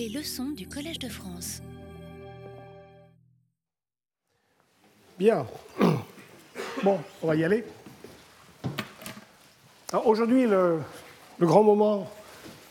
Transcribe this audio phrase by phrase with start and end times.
[0.00, 1.60] Les leçons du Collège de France.
[5.18, 5.46] Bien.
[6.82, 7.66] Bon, on va y aller.
[10.06, 10.80] Aujourd'hui, le,
[11.38, 12.10] grand moment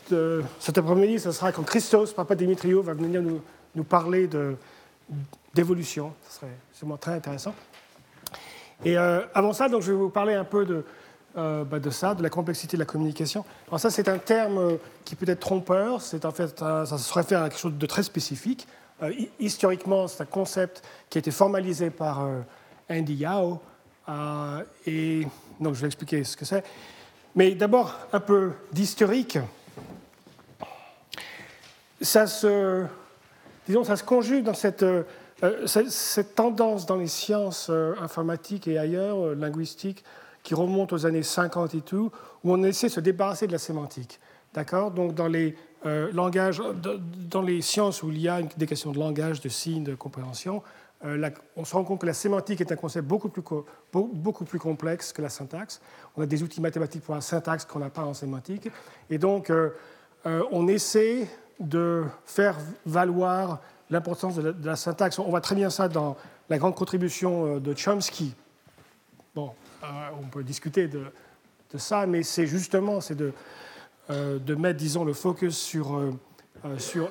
[0.10, 4.27] de cet après-midi, ce sera quand Christos, Papa Dimitriou, va venir nous, parler
[5.54, 6.16] d'évolution.
[6.27, 7.54] Ce serait sûrement très intéressant.
[8.84, 10.84] Et euh, avant ça, donc, je vais vous parler un peu de,
[11.38, 13.46] euh, bah, de ça, de la complexité de la communication.
[13.68, 16.02] Alors ça, c'est un terme euh, qui peut être trompeur.
[16.23, 18.68] En fait, ça se réfère à quelque chose de très spécifique.
[19.04, 22.28] Euh, historiquement, c'est un concept qui a été formalisé par
[22.89, 23.60] Andy Yao.
[24.88, 25.28] et
[25.60, 26.64] donc, je vais expliquer ce que c'est.
[27.36, 29.38] Mais d'abord, un peu d'historique.
[32.02, 32.86] Ça se,
[33.67, 34.83] disons, ça se conjugue dans cette
[35.67, 37.69] cette tendance dans les sciences
[38.02, 40.03] informatiques et ailleurs, linguistiques,
[40.44, 42.11] qui remonte aux années 50 et tout,
[42.44, 44.20] où on essaie de se débarrasser de la sémantique.
[44.53, 44.92] D'accord?
[44.92, 46.61] Donc, dans les, euh, langages,
[47.30, 50.61] dans les sciences où il y a des questions de langage, de signes, de compréhension,
[51.05, 55.22] euh, on se rend compte que la sémantique est un concept beaucoup plus, complexe que
[55.22, 55.80] la syntaxe.
[56.17, 58.69] On a des outils mathématiques pour la syntaxe qu'on n'a pas en sémantique.
[59.09, 59.69] Et donc, euh,
[60.52, 61.30] on essaie
[61.61, 65.17] de faire valoir l'importance de, la syntaxe.
[65.17, 66.17] On voit très bien ça dans
[66.50, 68.35] la grande contribution de Chomsky.
[69.83, 71.05] Euh, on peut discuter de,
[71.77, 73.33] ça, mais c'est justement c'est de,
[74.09, 76.11] euh, mettre, disons, le focus sur, euh,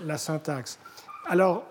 [0.05, 0.79] la syntaxe.
[1.27, 1.65] Alors,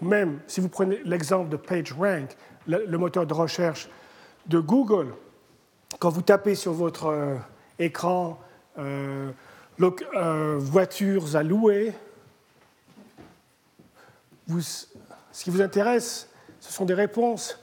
[0.00, 3.88] même, si vous prenez l'exemple de PageRank, le, moteur de recherche
[4.46, 5.14] de Google,
[5.98, 7.38] quand vous tapez sur votre
[7.78, 8.38] écran
[9.78, 11.92] voitures à louer,
[14.48, 16.28] ce qui vous intéresse,
[16.60, 17.58] ce sont des réponses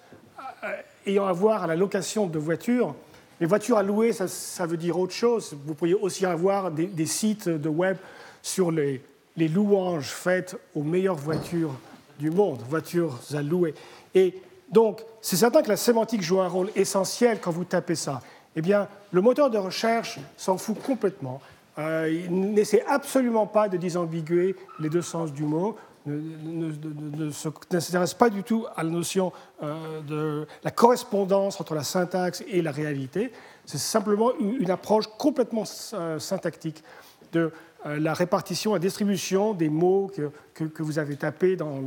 [1.07, 2.93] ayant à voir à la location de voitures.
[3.39, 5.55] Les voitures à louer, ça, veut dire autre chose.
[5.65, 7.97] Vous pourriez aussi avoir des, sites de web
[8.41, 9.01] sur les,
[9.37, 11.73] louanges faites aux meilleures voitures
[12.19, 13.73] du monde, voitures à louer.
[14.15, 14.33] Et
[14.71, 18.21] donc, c'est certain que la sémantique joue un rôle essentiel quand vous tapez ça.
[18.55, 21.39] Eh bien, le moteur de recherche s'en fout complètement.
[21.77, 25.77] Euh, il n'essaie absolument pas de disambiguer les deux sens du mot
[26.07, 29.31] ne, s'intéresse pas du tout à la notion
[29.61, 33.31] euh, de la correspondance entre la syntaxe et la réalité.
[33.65, 35.63] C'est simplement une, approche complètement
[35.93, 36.83] euh, syntactique
[37.33, 37.51] de
[37.85, 41.81] euh, la répartition, la distribution des mots que, que, vous avez tapés dans,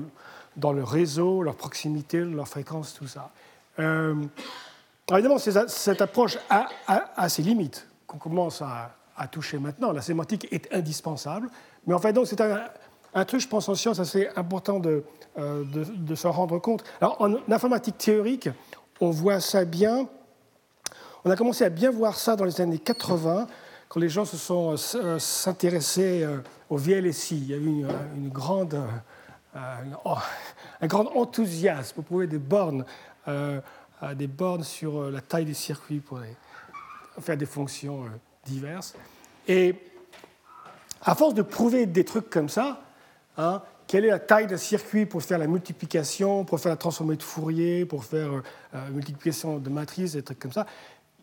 [0.56, 3.30] dans, le réseau, leur proximité, leur fréquence, tout ça.
[3.78, 6.68] évidemment, cette approche a,
[7.16, 9.92] a, ses limites qu'on commence à, à toucher maintenant.
[9.92, 11.48] La sémantique est indispensable,
[11.86, 12.64] mais en fait, donc, c'est un,
[13.14, 15.04] un truc, je pense, en science, assez important de,
[15.38, 15.64] euh,
[16.14, 16.84] s'en rendre compte.
[17.00, 18.48] Alors, en informatique théorique,
[19.00, 20.08] on voit ça bien.
[21.24, 23.46] On a commencé à bien voir ça dans les années 80,
[23.88, 26.38] quand les gens se sont euh, s'intéressés euh,
[26.68, 27.36] au VLSI.
[27.36, 27.84] Il y a eu
[28.16, 28.80] une, grande,
[30.04, 30.16] oh,
[30.80, 32.84] un grand enthousiasme pour prouver des bornes,
[33.26, 36.20] des bornes sur la taille des circuits pour
[37.20, 38.04] faire des fonctions
[38.44, 38.94] diverses.
[39.48, 39.74] Et
[41.02, 42.80] à force de prouver des trucs comme ça,
[43.36, 47.16] Hein, quelle est la taille d'un circuit pour faire la multiplication, pour faire la transformée
[47.16, 48.42] de Fourier, pour faire la euh,
[48.74, 50.66] euh, multiplication de matrices, des trucs comme ça?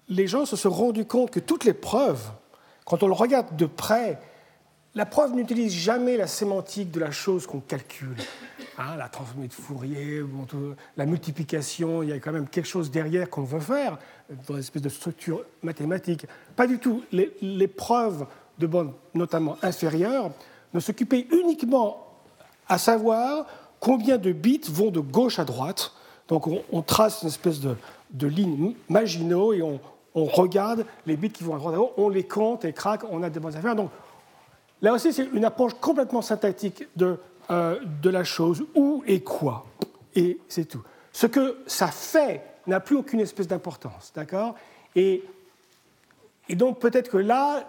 [0.09, 2.31] Les gens se sont rendus compte que toutes les preuves,
[2.85, 4.19] quand on le regarde de près,
[4.95, 8.15] la preuve n'utilise jamais la sémantique de la chose qu'on calcule.
[8.79, 10.23] Hein, la transformée de Fourier,
[10.97, 13.97] la multiplication, il y a quand même quelque chose derrière qu'on veut faire,
[14.47, 16.25] dans une espèce de structure mathématique.
[16.55, 17.03] Pas du tout.
[17.11, 18.25] Les, les preuves
[18.57, 20.31] de bonnes, notamment inférieures,
[20.73, 22.07] ne s'occuper uniquement
[22.67, 23.45] à savoir
[23.79, 25.93] combien de bits vont de gauche à droite.
[26.27, 27.75] Donc on, trace une espèce de,
[28.11, 29.79] de ligne Maginot et on,
[30.13, 33.21] regarde les bits qui vont à droite à gauche, on les compte et craque, on
[33.21, 33.75] a des bonnes affaires.
[33.75, 33.91] Donc
[34.81, 37.19] là aussi, c'est une approche complètement synthétique de,
[37.51, 39.65] euh, de la chose, où et quoi.
[40.15, 40.81] Et c'est tout.
[41.13, 44.55] Ce que ça fait n'a plus aucune espèce d'importance, d'accord?
[44.95, 45.23] Et,
[46.49, 47.63] et donc peut-être que là,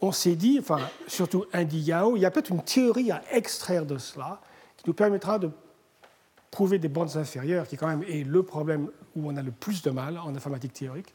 [0.00, 3.86] on s'est dit, enfin, surtout Andy Yao, il y a peut-être une théorie à extraire
[3.86, 4.40] de cela
[4.76, 5.50] qui nous permettra de
[6.50, 9.82] prouver des bandes inférieures, qui quand même est le problème où on a le plus
[9.82, 11.14] de mal en informatique théorique.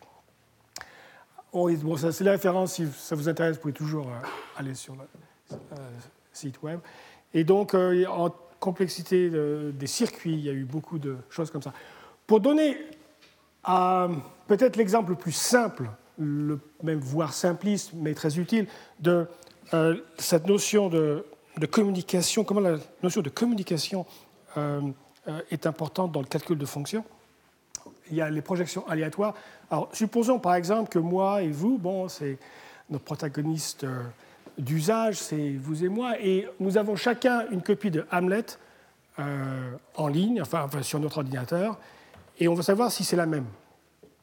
[1.54, 4.20] Oh, bon, c'est la référence, si ça vous intéresse, vous pouvez toujours euh,
[4.58, 5.02] aller sur le
[5.54, 5.76] euh,
[6.32, 6.80] site web.
[7.34, 8.30] Et donc, euh, en
[8.60, 9.30] complexité
[9.74, 11.74] des circuits, il y a eu beaucoup de choses comme ça.
[12.28, 12.78] Pour donner
[14.48, 15.90] peut-être l'exemple le plus simple
[16.22, 18.68] le même voire simpliste, mais très utile,
[19.00, 19.28] de
[19.74, 21.26] euh, cette notion de,
[21.70, 24.06] communication, comment la notion de communication
[24.58, 24.82] euh,
[25.28, 27.04] euh, est importante dans le calcul de fonctions.
[28.10, 29.34] Il y a les projections aléatoires.
[29.70, 32.38] Alors, supposons par exemple que moi et vous, bon, c'est
[32.90, 33.86] notre protagoniste
[34.58, 38.46] d'usage, c'est vous et moi, et nous avons chacun une copie de Hamlet
[39.96, 41.78] en ligne, enfin, sur notre ordinateur,
[42.40, 43.46] et on veut savoir si c'est la même.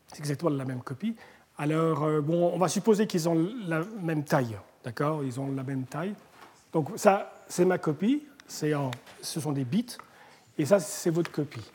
[0.08, 1.14] C'est exactement la même copie.
[1.58, 5.24] Alors, euh, bon, on va supposer qu'ils ont la même taille, d'accord?
[5.24, 6.14] Ils ont la même taille.
[6.72, 8.22] Donc ça, c'est ma copie,
[8.74, 8.90] en,
[9.20, 9.96] ce sont des bits,
[10.56, 11.68] et ça, c'est votre copie.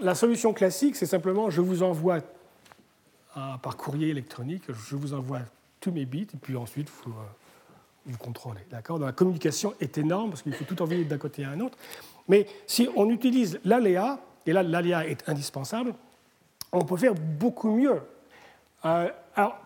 [0.00, 2.20] la solution classique, c'est simplement, je vous envoie
[3.62, 5.40] par courrier électronique, je vous envoie
[5.80, 7.24] tous mes bits, et puis ensuite, vous, euh,
[8.06, 8.62] vous contrôlez.
[8.70, 8.98] D'accord?
[8.98, 11.76] La communication est énorme, parce qu'il faut tout envoyer d'un côté à un autre.
[12.28, 15.94] Mais si on utilise l'aléa, et là, l'aléa est indispensable,
[16.72, 18.00] on peut faire beaucoup mieux.
[18.86, 19.58] Euh, alors,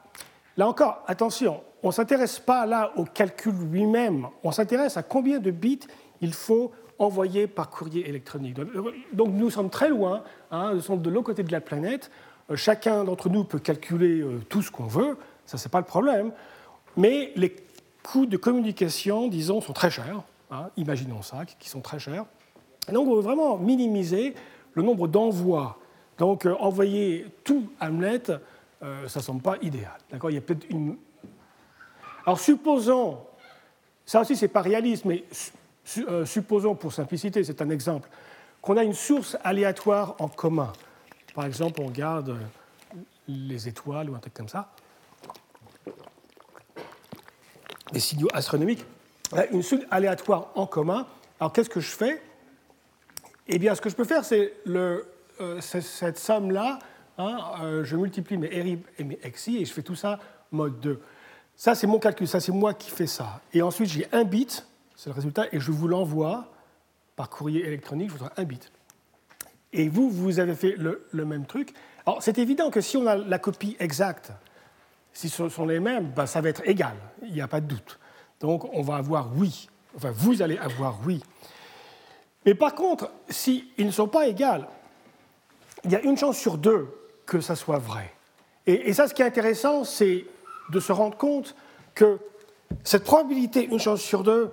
[0.57, 5.39] là encore, attention, on ne s'intéresse pas là au calcul lui-même, on s'intéresse à combien
[5.39, 5.81] de bits
[6.21, 8.57] il faut envoyer par courrier électronique.
[9.13, 12.11] Donc nous sommes très loin, hein, nous sommes de l'autre côté de la planète,
[12.51, 15.87] euh, chacun d'entre nous peut calculer euh, tout ce qu'on veut, ça c'est pas le
[15.87, 16.33] problème,
[16.97, 17.57] mais les
[18.03, 22.25] coûts de communication, disons, sont très chers, hein, imaginons ça, qui sont très chers.
[22.93, 24.35] donc on veut vraiment minimiser
[24.75, 25.79] le nombre d'envois.
[26.19, 28.23] Donc euh, envoyer tout Hamlet,
[28.81, 29.99] ça ne semble pas idéal.
[30.11, 30.31] D'accord?
[30.31, 30.97] Il y a peut-être une
[32.27, 33.19] alors supposons,
[34.05, 35.25] ça aussi c'est pas réaliste, mais
[35.99, 38.09] euh, supposons pour simplicité, c'est un exemple,
[38.61, 40.73] qu'on a une source aléatoire en commun.
[41.35, 42.37] Par exemple, on regarde
[43.27, 44.71] les étoiles ou un truc comme ça,
[47.93, 48.85] des signaux astronomiques,
[49.53, 51.07] une source aléatoire en commun.
[51.39, 52.23] Alors qu'est-ce que je fais?
[53.49, 55.03] Eh bien, ce que je peux faire, c'est euh,
[55.61, 56.79] cette somme-là,
[57.19, 60.19] euh, je multiplie mes RI et mes XI et je fais tout ça
[60.53, 61.01] mode 2.
[61.57, 63.41] Ça, c'est mon calcul, ça, c'est moi qui fais ça.
[63.53, 64.67] Et ensuite, j'ai un bit,
[64.97, 66.49] c'est le résultat, et je vous l'envoie
[67.17, 68.73] par courrier électronique, je voudrais un bit.
[69.73, 71.75] Et vous, vous avez fait le, même truc.
[72.07, 74.33] Alors, c'est évident que si on a la copie exacte,
[75.13, 77.67] si ce sont les mêmes, ben, ça va être égal, il n'y a pas de
[77.67, 77.99] doute.
[78.41, 79.69] Donc, on va avoir oui.
[79.95, 81.23] Enfin, vous allez avoir oui.
[82.47, 84.67] Mais par contre, s'ils ne sont pas égales,
[85.85, 86.89] il y a une chance sur deux
[87.31, 88.13] que ça soit vrai.
[88.67, 90.27] Et, ça, ce qui est intéressant, c'est
[90.71, 91.55] de se rendre compte
[91.95, 92.19] que
[92.83, 94.51] cette probabilité, une chance sur deux,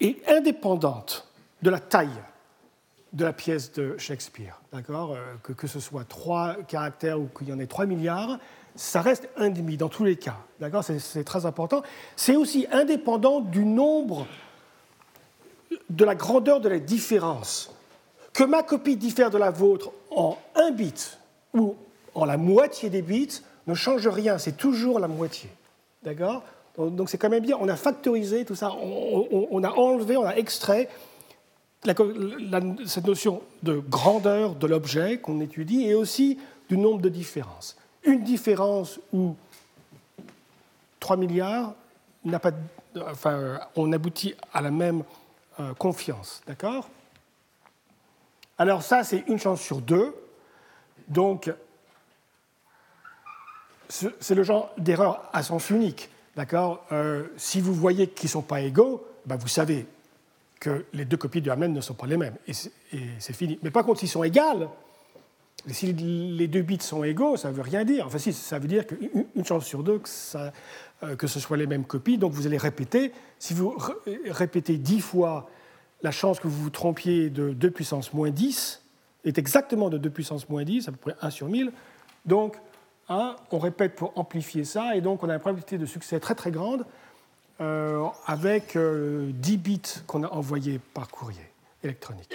[0.00, 1.28] est indépendante
[1.60, 2.22] de la taille
[3.12, 4.58] de la pièce de Shakespeare.
[4.72, 8.38] D'accord euh, que, que ce soit trois caractères ou qu'il y en ait trois milliards,
[8.74, 10.38] ça reste un demi dans tous les cas.
[10.60, 11.82] D'accord C'est très important.
[12.16, 14.26] C'est aussi indépendant du nombre,
[15.90, 17.72] de la grandeur de la différence.
[18.32, 21.18] Que ma copie diffère de la vôtre en un bit
[21.54, 21.76] ou
[22.14, 25.48] en la moitié des bits, ne change rien, c'est toujours la moitié.
[26.02, 26.42] D'accord?
[26.76, 30.34] Donc c'est quand même bien, on a factorisé tout ça, on, a enlevé, on a
[30.34, 30.88] extrait
[31.84, 37.76] cette notion de grandeur de l'objet qu'on étudie et aussi du nombre de différences.
[38.02, 39.36] Une différence où
[40.98, 41.74] 3 milliards,
[42.24, 42.52] n'a pas,
[42.96, 45.04] enfin, on aboutit à la même
[45.60, 46.42] euh, confiance.
[46.46, 46.88] D'accord?
[48.58, 50.14] Alors ça, c'est une chance sur deux.
[51.08, 51.52] Donc
[53.88, 56.08] c'est le genre d'erreur à sens unique.
[56.36, 56.84] D'accord?
[56.92, 59.86] Euh, Si vous voyez qu'ils ne sont pas égaux, ben vous savez
[60.58, 62.34] que les deux copies du Hamlet ne sont pas les mêmes.
[62.48, 62.52] Et
[63.18, 63.58] c'est fini.
[63.62, 64.68] Mais par contre, s'ils sont égales,
[65.68, 68.06] si les deux bits sont égaux, ça ne veut rien dire.
[68.06, 70.08] Enfin, si, ça veut dire qu'une chance sur deux que,
[71.04, 72.18] euh, que ce soit les mêmes copies.
[72.18, 73.12] Donc vous allez répéter.
[73.38, 73.76] Si vous
[74.26, 75.48] répétez dix fois,
[76.02, 78.83] la chance que vous vous trompiez de 2 puissance moins 10
[79.24, 81.72] est exactement de 2 puissance moins 10, à peu près 1 sur 1000.
[82.26, 82.56] Donc
[83.08, 86.50] on répète pour amplifier ça, et donc on a une probabilité de succès très très
[86.50, 86.84] grande
[87.60, 91.50] euh, avec 10 euh, bits qu'on a envoyés par courrier
[91.82, 92.34] électronique.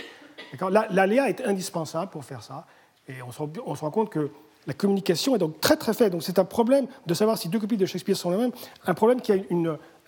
[0.70, 2.66] L'aléa est indispensable pour faire ça,
[3.08, 4.30] et on se, rend, compte que
[4.68, 6.12] la communication est donc très très faible.
[6.12, 8.52] Donc c'est un problème de savoir si deux copies de Shakespeare sont les mêmes,
[8.86, 9.38] un problème qui a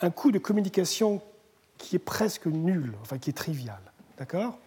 [0.01, 1.21] un coût de communication
[1.77, 3.79] qui est presque nul, enfin qui est trivial.
[4.17, 4.57] D'accord?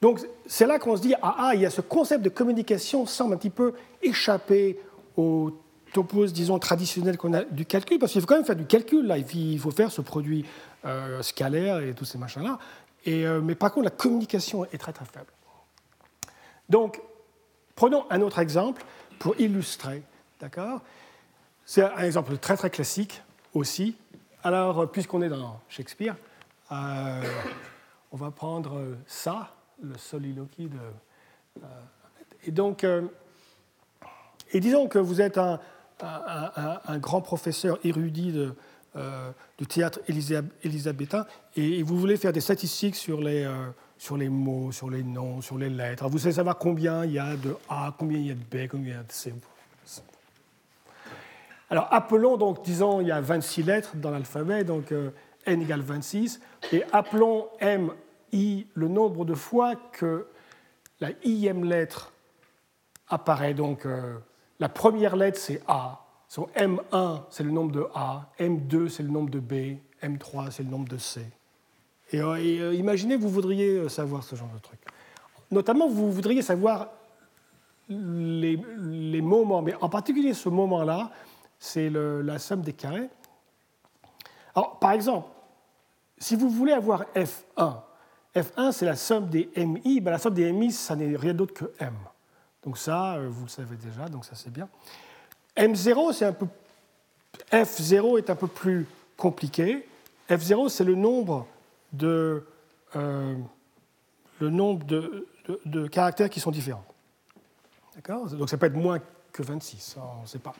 [0.00, 3.06] Donc c'est là qu'on se dit, ah, ah, il y a ce concept de communication
[3.06, 4.78] semble un petit peu échapper
[5.16, 5.52] au
[5.92, 9.06] topos, disons, traditionnel qu'on a du calcul, parce qu'il faut quand même faire du calcul,
[9.06, 10.44] là, il faut faire ce produit
[10.84, 12.58] euh, scalaire et tous ces machins-là.
[13.08, 15.32] Euh, mais par contre, la communication est très très faible.
[16.68, 17.00] Donc,
[17.74, 18.84] prenons un autre exemple
[19.18, 20.02] pour illustrer,
[20.40, 20.82] d'accord?
[21.64, 23.22] C'est un exemple très très classique
[23.54, 23.96] aussi.
[24.44, 26.16] Alors, puisqu'on est dans Shakespeare,
[26.70, 27.22] euh,
[28.12, 30.78] on va prendre ça le soliloquie de.
[31.62, 31.66] Euh,
[32.46, 33.02] et donc, euh,
[34.52, 35.60] et disons que vous êtes un,
[36.00, 38.54] un, grand professeur érudit de,
[38.96, 40.00] euh, du théâtre
[40.62, 43.46] élisabétain et, vous voulez faire des statistiques sur les,
[43.98, 46.08] sur les mots, sur les noms, sur les lettres.
[46.08, 48.68] Vous savez savoir combien il y a de A, combien il y a de B,
[48.70, 49.34] combien il y a de C?
[51.70, 55.10] Alors appelons donc, disons, il y a 26 lettres dans l'alphabet, donc euh,
[55.44, 56.40] n égale 26,
[56.72, 57.90] et appelons m,
[58.32, 60.26] le nombre de fois que
[61.00, 62.12] la ième lettre
[63.08, 63.54] apparaît.
[63.54, 64.18] Donc euh,
[64.60, 69.10] la première lettre c'est A, son M1 c'est le nombre de A, M2 c'est le
[69.10, 71.22] nombre de B, M3 c'est le nombre de C.
[72.10, 74.80] Et, euh, imaginez, vous voudriez savoir ce genre de truc.
[75.50, 76.88] Notamment, vous voudriez savoir
[77.90, 81.10] les, les moments, mais en particulier ce moment-là,
[81.58, 83.10] c'est la somme des carrés.
[84.54, 85.28] Alors, par exemple,
[86.18, 87.80] si vous voulez avoir F1,
[88.40, 91.54] F1 c'est la somme des MI, ben, la somme des MI, ça n'est rien d'autre
[91.54, 91.94] que M.
[92.62, 94.68] Donc ça, euh, vous le savez déjà, donc ça c'est bien.
[95.56, 96.46] M0, c'est un peu.
[97.52, 99.86] F0 est un peu plus compliqué.
[100.28, 101.46] F0, c'est le nombre
[101.92, 102.44] de,
[102.96, 103.34] euh,
[104.40, 106.84] de, caractères qui sont différents.
[107.94, 108.26] D'accord?
[108.26, 109.00] Donc ça peut être moins
[109.32, 110.54] que 26, on ne sait pas.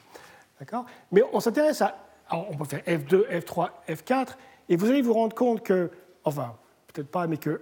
[0.58, 0.86] D'accord?
[1.12, 1.96] Mais on s'intéresse à.
[2.30, 4.28] on peut faire F2, F3, F4,
[4.68, 5.90] et vous allez vous rendre compte que.
[6.24, 6.56] Enfin,
[6.98, 7.60] peut-être pas, mais que.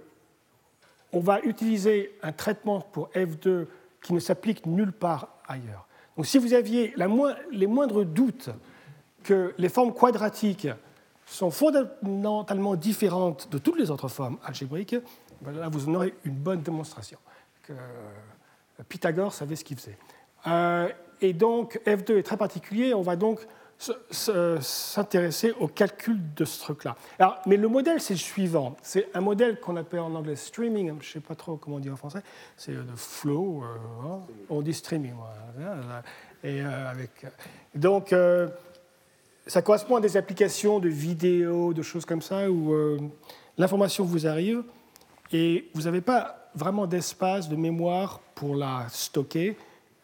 [1.13, 3.67] On va utiliser un traitement pour F2
[4.01, 5.87] qui ne s'applique nulle part ailleurs.
[6.15, 7.07] Donc si vous aviez la
[7.51, 8.49] les moindres doutes
[9.23, 10.67] que les formes quadratiques
[11.25, 14.95] sont fondamentalement différentes de toutes les autres formes algébriques,
[15.41, 17.19] ben là vous en aurez une bonne démonstration.
[17.63, 17.73] Que
[18.89, 19.97] Pythagore savait ce qu'il faisait.
[20.47, 20.89] Euh,
[21.21, 23.47] et donc F2 est très particulier, on va donc
[23.79, 26.95] s'intéresser au calcul de ce truc-là.
[27.45, 28.75] Mais le modèle, c'est le suivant.
[28.81, 31.79] C'est un modèle qu'on appelle en anglais streaming, je ne sais pas trop comment on
[31.79, 32.21] dit en français,
[32.55, 34.19] c'est le flow, euh, hein.
[34.49, 35.13] on dit streaming.
[36.43, 37.25] Et, euh, avec,
[37.75, 38.13] donc,
[39.45, 42.75] ça correspond à des applications de vidéos, de choses comme ça, où
[43.57, 44.63] l'information vous arrive
[45.31, 49.55] et vous n'avez pas vraiment d'espace, de mémoire pour la stocker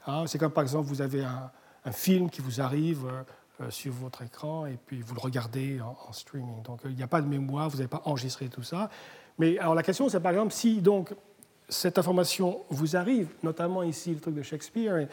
[0.05, 1.51] Hein, c'est comme par exemple, vous avez un,
[1.91, 3.23] film qui vous arrive euh, euh,
[3.69, 6.61] sur votre écran et puis vous le regardez en, streaming.
[6.63, 8.89] Donc il n'y a pas de mémoire, vous n'avez pas enregistré tout ça.
[9.37, 11.13] Mais alors la question, c'est par exemple si donc
[11.69, 15.07] cette information vous arrive, notamment ici le truc de Shakespeare,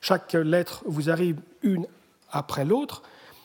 [0.00, 1.86] chaque lettre vous arrive une
[2.30, 3.02] après l'autre.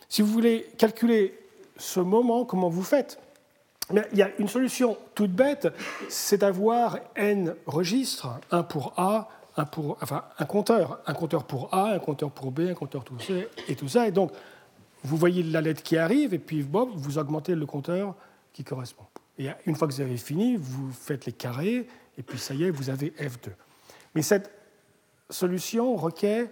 [0.09, 1.37] Si vous voulez calculer
[1.77, 3.19] ce moment, comment vous faites?
[4.11, 5.67] Il y a une solution toute bête,
[6.07, 9.27] c'est d'avoir n registres, un pour A,
[9.57, 13.03] un, pour, enfin, un compteur, un compteur pour A, un compteur pour B, un compteur
[13.03, 14.07] pour C, et tout ça.
[14.07, 14.31] Et donc,
[15.03, 18.15] vous voyez la lettre qui arrive, et puis vous augmentez le compteur
[18.53, 19.05] qui correspond.
[19.37, 22.63] Et une fois que vous avez fini, vous faites les carrés, et puis ça y
[22.63, 23.49] est, vous avez F2.
[24.13, 24.51] Mais cette
[25.29, 26.47] solution requiert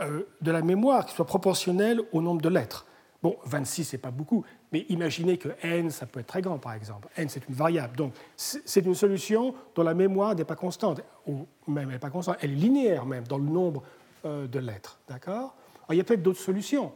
[0.00, 2.86] euh, de la mémoire qui soit proportionnelle au nombre de lettres.
[3.22, 6.74] Bon, 26, c'est pas beaucoup, mais imaginez que n, ça peut être très grand, par
[6.74, 7.08] exemple.
[7.16, 7.96] n, c'est une variable.
[7.96, 12.10] Donc, c'est une solution dont la mémoire n'est pas constante, ou même elle n'est pas
[12.10, 13.82] constante, elle est linéaire même dans le nombre
[14.24, 14.98] euh, de lettres.
[15.08, 15.54] D'accord?
[15.90, 16.92] Il y a peut-être d'autres solutions.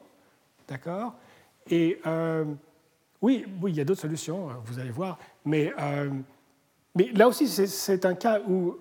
[0.68, 1.14] D'accord?
[1.70, 2.44] Et euh,
[3.22, 5.18] oui, oui, il y a d'autres solutions, euh, vous allez voir.
[5.44, 5.72] Mais,
[6.94, 8.76] mais là aussi, c'est un cas où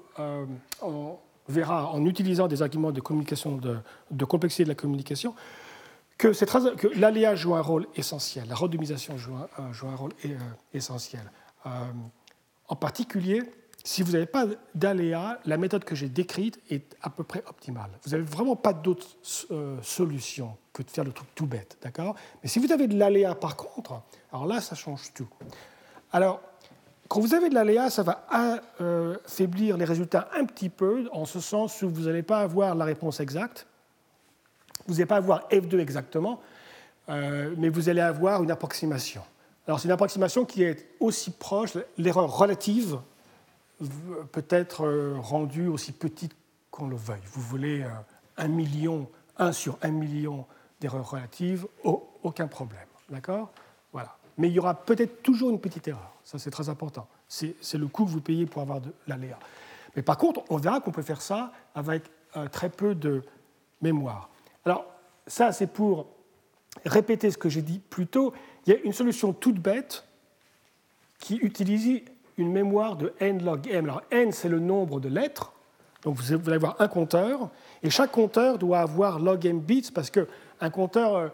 [0.82, 1.18] on
[1.48, 3.78] verra, en utilisant des arguments de communication, de,
[4.10, 5.34] de complexité de la communication,
[6.22, 10.38] que, l'aléa joue un rôle essentiel, la randomisation joue un, un rôle euh,
[10.74, 11.32] essentiel.
[11.66, 11.70] Euh,
[12.68, 13.42] en particulier,
[13.84, 17.90] si vous n'avez pas d'aléa, la méthode que j'ai décrite est à peu près optimale.
[18.04, 19.08] Vous n'avez vraiment pas d'autre
[19.50, 22.16] euh, solution que de faire le truc tout bête, d'accord?
[22.44, 24.02] Mais si vous avez de l'aléa par contre,
[24.32, 25.28] alors là, ça change tout.
[26.12, 26.40] Alors,
[27.08, 31.40] quand vous avez de l'aléa, ça va affaiblir les résultats un petit peu, en ce
[31.40, 33.68] sens où vous n'allez pas avoir la réponse exacte,
[34.88, 36.42] vous n'allez pas avoir F2 exactement,
[37.10, 39.22] euh, mais vous allez avoir une approximation.
[39.68, 43.00] Alors c'est une approximation qui est aussi proche, l'erreur relative
[44.32, 46.36] peut être euh, rendue aussi petite
[46.70, 47.22] qu'on le veuille.
[47.34, 47.90] Vous voulez euh,
[48.38, 50.46] un million, 1 sur un million
[50.80, 52.80] d'erreurs relatives, aucun problème.
[53.10, 53.52] D'accord?
[53.92, 54.16] Voilà.
[54.38, 56.14] Mais il y aura peut-être toujours une petite erreur.
[56.24, 57.08] Ça, c'est très important.
[57.28, 59.38] C'est le coût que vous payez pour avoir de l'aléa.
[59.96, 62.04] Mais par contre, on verra qu'on peut faire ça avec
[62.52, 63.24] très peu de
[63.82, 64.31] mémoire.
[64.66, 64.86] Alors,
[65.28, 66.08] ça, c'est pour
[66.86, 68.34] répéter ce que j'ai dit plus tôt.
[68.66, 70.06] Il y a une solution toute bête
[71.20, 72.02] qui utilise
[72.38, 73.86] une mémoire de n log m.
[73.86, 75.54] Alors, n, c'est le nombre de lettres.
[76.04, 77.50] Donc, vous allez avoir un compteur.
[77.84, 81.28] Et chaque compteur doit avoir log m bits parce qu'un compteur, euh,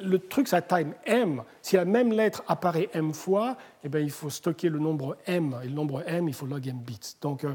[0.00, 1.42] le truc, ça time m.
[1.60, 5.56] Si la même lettre apparaît m fois, eh bien, il faut stocker le nombre m.
[5.64, 7.16] Et le nombre m, il faut log m bits.
[7.20, 7.54] Donc, euh,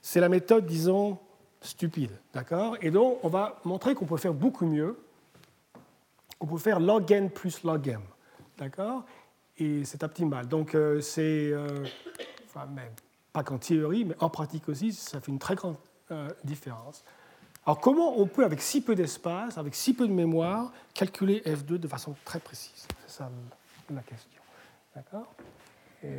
[0.00, 1.18] c'est la méthode, disons,
[1.62, 2.12] stupide.
[2.32, 2.76] D'accord?
[2.80, 4.98] Et donc, on va montrer qu'on peut faire beaucoup mieux.
[6.40, 8.02] On peut faire log n plus log m.
[8.58, 9.04] D'accord?
[9.58, 10.48] Et c'est optimal.
[10.48, 11.50] Donc, euh, c'est.
[11.52, 11.86] Euh,
[12.46, 12.68] enfin,
[13.32, 15.76] pas qu'en théorie, mais en pratique aussi, ça fait une très grande
[16.10, 17.04] euh, différence.
[17.64, 21.78] Alors comment on peut, avec si peu d'espace, avec si peu de mémoire, calculer f2
[21.78, 22.88] de façon très précise?
[23.06, 23.30] C'est ça
[23.88, 24.42] la question.
[24.96, 25.32] D'accord?
[26.02, 26.18] Et,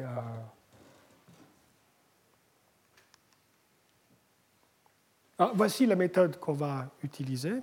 [5.39, 7.53] euh, voici la méthode qu'on va utiliser.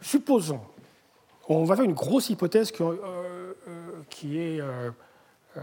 [0.00, 0.60] Supposons,
[1.48, 4.90] on va faire une grosse hypothèse qui, euh, euh,
[5.56, 5.62] est,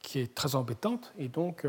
[0.00, 1.64] qui est très embêtante, et donc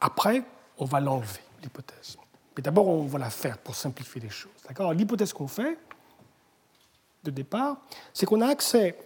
[0.00, 0.42] après,
[0.78, 2.16] on va l'enlever, l'hypothèse.
[2.56, 4.52] Mais d'abord, on va la faire pour simplifier les choses.
[4.94, 5.76] L'hypothèse qu'on fait,
[7.22, 7.76] de départ,
[8.14, 8.96] c'est qu'on a accès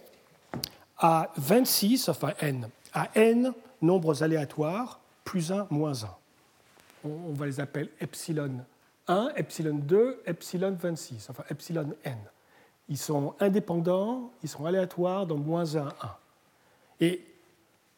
[0.97, 6.07] à 26, enfin n, à n nombres aléatoires, plus 1, moins 1.
[7.05, 8.59] On, va les appeler epsilon
[9.07, 12.17] 1, epsilon 2, epsilon 26, enfin epsilon n.
[12.89, 15.93] Ils sont indépendants, ils sont aléatoires dans moins 1, 1.
[17.01, 17.23] Et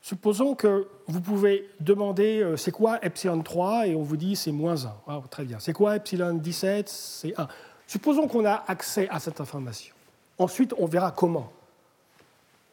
[0.01, 4.51] Supposons que vous pouvez demander euh, c'est quoi epsilon 3 et on vous dit c'est
[4.51, 4.93] moins 1.
[5.07, 5.59] Ah, très bien.
[5.59, 7.47] C'est quoi epsilon 17 C'est 1.
[7.85, 9.93] Supposons qu'on a accès à cette information.
[10.39, 11.51] Ensuite, on verra comment.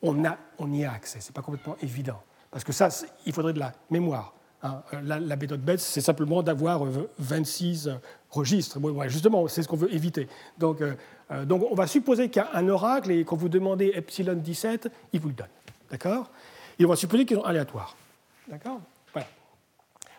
[0.01, 1.21] On, a, on y a accès.
[1.21, 2.23] Ce n'est pas complètement évident.
[2.51, 2.89] Parce que ça,
[3.27, 4.33] il faudrait de la mémoire.
[4.63, 4.83] Hein.
[4.93, 6.85] Euh, la, la, méthode BETS, c'est simplement d'avoir
[7.19, 7.95] 26 euh,
[8.31, 8.79] registres.
[9.09, 10.29] justement, c'est ce qu'on veut éviter.
[10.59, 10.81] Donc,
[11.31, 15.21] on va supposer qu'il y a un oracle et quand vous demandez epsilon 17, il
[15.21, 15.47] vous le donne.
[15.91, 16.31] D'accord?
[16.79, 17.97] Et on va supposer qu'ils sont aléatoires.
[18.49, 18.81] D'accord?
[19.13, 19.29] Voilà.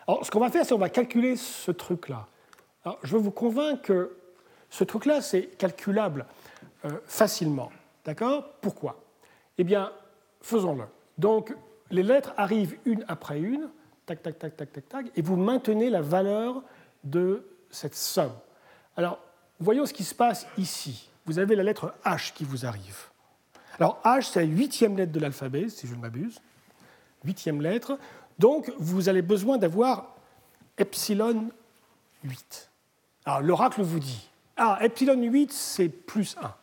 [0.06, 2.26] Alors, ce qu'on va faire, c'est qu'on va calculer ce truc-là.
[2.84, 4.16] Alors, je veux vous convaincre que
[4.70, 6.26] ce truc-là, c'est calculable
[6.84, 7.70] euh, facilement.
[8.04, 8.44] D'accord?
[8.60, 9.02] Pourquoi?
[9.58, 9.92] Eh bien,
[10.40, 10.84] faisons-le.
[11.18, 11.54] Donc,
[11.90, 13.68] les lettres arrivent une après une,
[14.06, 16.62] tac, tac, tac, tac, tac, tac, et vous maintenez la valeur
[17.04, 18.32] de cette somme.
[18.96, 19.18] Alors,
[19.58, 21.08] voyons ce qui se passe ici.
[21.26, 22.96] Vous avez la lettre H qui vous arrive.
[23.78, 26.40] Alors, H, c'est la huitième lettre de l'alphabet, si je ne m'abuse
[27.24, 27.98] huitième lettre.
[28.38, 30.16] Donc, vous avez besoin d'avoir
[30.78, 31.50] epsilon
[32.24, 32.70] 8.
[33.26, 36.54] Alors, l'oracle vous dit, ah, epsilon 8, c'est plus 1.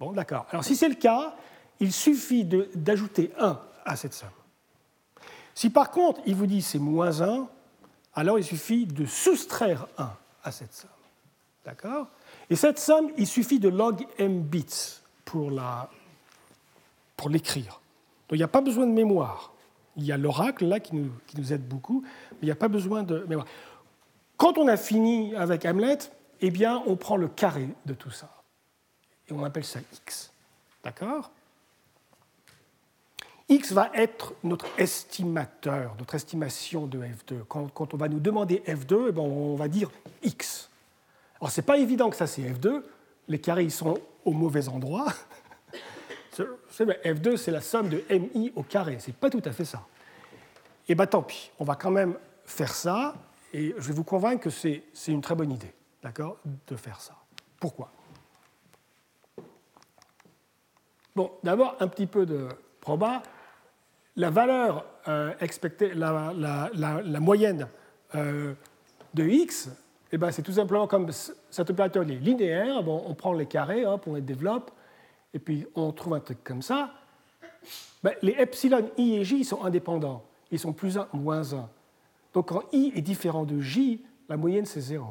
[0.00, 0.46] Bon, d'accord.
[0.50, 1.34] Alors, si c'est le cas,
[1.80, 4.28] il suffit d'ajouter 1 à cette somme.
[5.54, 7.48] Si par contre, il vous dit c'est moins 1,
[8.14, 10.10] alors il suffit de soustraire 1
[10.44, 10.90] à cette somme.
[11.64, 12.08] D'accord?
[12.50, 15.80] Et cette somme, il suffit de log m bits pour l'écrire.
[17.16, 19.52] Pour Donc il n'y a pas besoin de mémoire.
[19.96, 23.02] Il y a l'oracle là qui nous, aide beaucoup, mais il n'y a pas besoin
[23.02, 23.46] de mémoire.
[24.36, 25.98] Quand on a fini avec Hamlet,
[26.40, 28.42] eh bien, on prend le carré de tout ça.
[29.28, 30.32] Et on appelle ça x.
[30.82, 31.30] D'accord?
[33.52, 37.44] X va être notre estimateur, notre estimation de F2.
[37.46, 39.90] Quand, on va nous demander F2, eh bien, on va dire
[40.22, 40.70] X.
[41.38, 42.82] Alors, ce n'est pas évident que ça, c'est F2.
[43.28, 45.12] Les carrés, ils sont au mauvais endroit.
[46.34, 48.96] F2, c'est la somme de MI au carré.
[49.00, 49.86] C'est pas tout à fait ça.
[50.88, 53.14] Et eh bien tant pis, on va quand même faire ça,
[53.52, 57.14] et je vais vous convaincre que c'est une très bonne idée, d'accord, de faire ça.
[57.60, 57.92] Pourquoi?
[61.14, 62.48] Bon, d'abord, un petit peu de
[62.80, 63.22] proba.
[64.16, 67.66] La valeur euh, expectée, la, moyenne
[68.14, 68.52] euh,
[69.14, 69.70] de x,
[70.12, 71.10] eh ben, c'est tout simplement comme
[71.50, 74.70] cet opérateur est linéaire, on prend les carrés, hop, on les développe,
[75.32, 76.90] et puis on trouve un truc comme ça,
[78.02, 80.24] ben, les epsilon, i et j sont indépendants.
[80.50, 81.68] Ils sont plus 1, moins 1.
[82.34, 85.06] Donc quand i est différent de j, la moyenne c'est 0.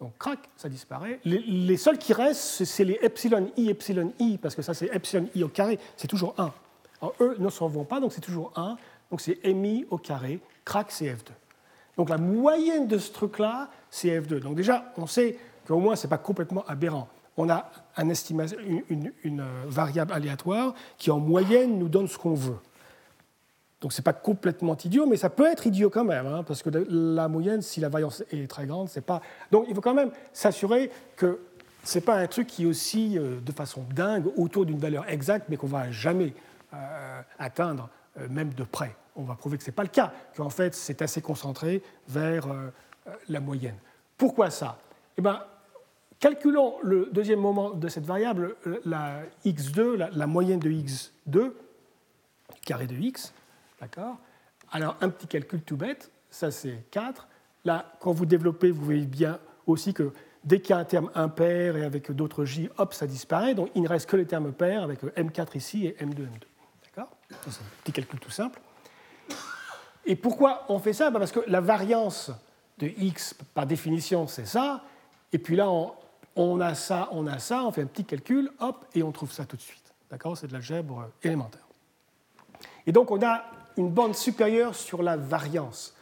[0.00, 1.20] Donc crac, ça disparaît.
[1.24, 5.28] Les, seuls qui restent, c'est les epsilon i, epsilon i, parce que ça c'est epsilon
[5.34, 6.52] i au carré, c'est toujours 1.
[7.00, 8.76] Alors eux ne s'en vont pas, donc c'est toujours 1.
[9.10, 11.30] Donc c'est mi au carré, crac c'est f2.
[11.96, 14.40] Donc la moyenne de ce truc-là, c'est f2.
[14.40, 19.64] Donc déjà, on sait qu'au moins, ce n'est pas complètement aberrant on a une, euh,
[19.66, 22.58] variable aléatoire qui, en moyenne, nous donne ce qu'on veut.
[23.80, 26.62] Donc ce n'est pas complètement idiot, mais ça peut être idiot quand même, hein, parce
[26.62, 29.20] que la moyenne, si la variance est très grande, c'est pas.
[29.50, 31.40] Donc il faut quand même s'assurer que
[31.82, 35.06] ce n'est pas un truc qui est aussi euh, de façon dingue autour d'une valeur
[35.08, 36.32] exacte, mais qu'on ne va jamais
[37.38, 37.88] atteindre,
[38.28, 38.94] même de près.
[39.16, 42.46] On va prouver que ce n'est pas le cas, qu'en fait c'est assez concentré vers
[43.28, 43.76] la moyenne.
[44.16, 44.78] Pourquoi ça?
[45.16, 45.40] Eh ben,
[46.24, 48.56] Calculons le deuxième moment de cette variable,
[48.86, 51.52] la x2, la, moyenne de x2,
[52.64, 53.34] carré de x.
[53.78, 54.16] D'accord?
[54.72, 57.28] Alors, un petit calcul tout bête, ça c'est 4.
[57.66, 60.12] Là, quand vous développez, vous voyez bien aussi que
[60.44, 63.54] dès qu'il y a un terme impair et avec d'autres j, hop, ça disparaît.
[63.54, 66.53] Donc, il ne reste que les termes pairs avec m4 ici et m2, m2.
[66.96, 68.60] D'accord C'est un petit calcul tout simple.
[70.06, 71.10] Et pourquoi on fait ça?
[71.10, 72.30] Ben, Parce que la variance
[72.78, 74.82] de x, par définition, c'est ça.
[75.32, 75.68] Et puis là,
[76.36, 79.32] on, a ça, on a ça, on fait un petit calcul, hop, et on trouve
[79.32, 79.94] ça tout de suite.
[80.10, 80.36] D'accord?
[80.36, 81.66] C'est de l'algèbre élémentaire.
[82.86, 83.44] Et donc on a
[83.76, 85.94] une bande supérieure sur la variance.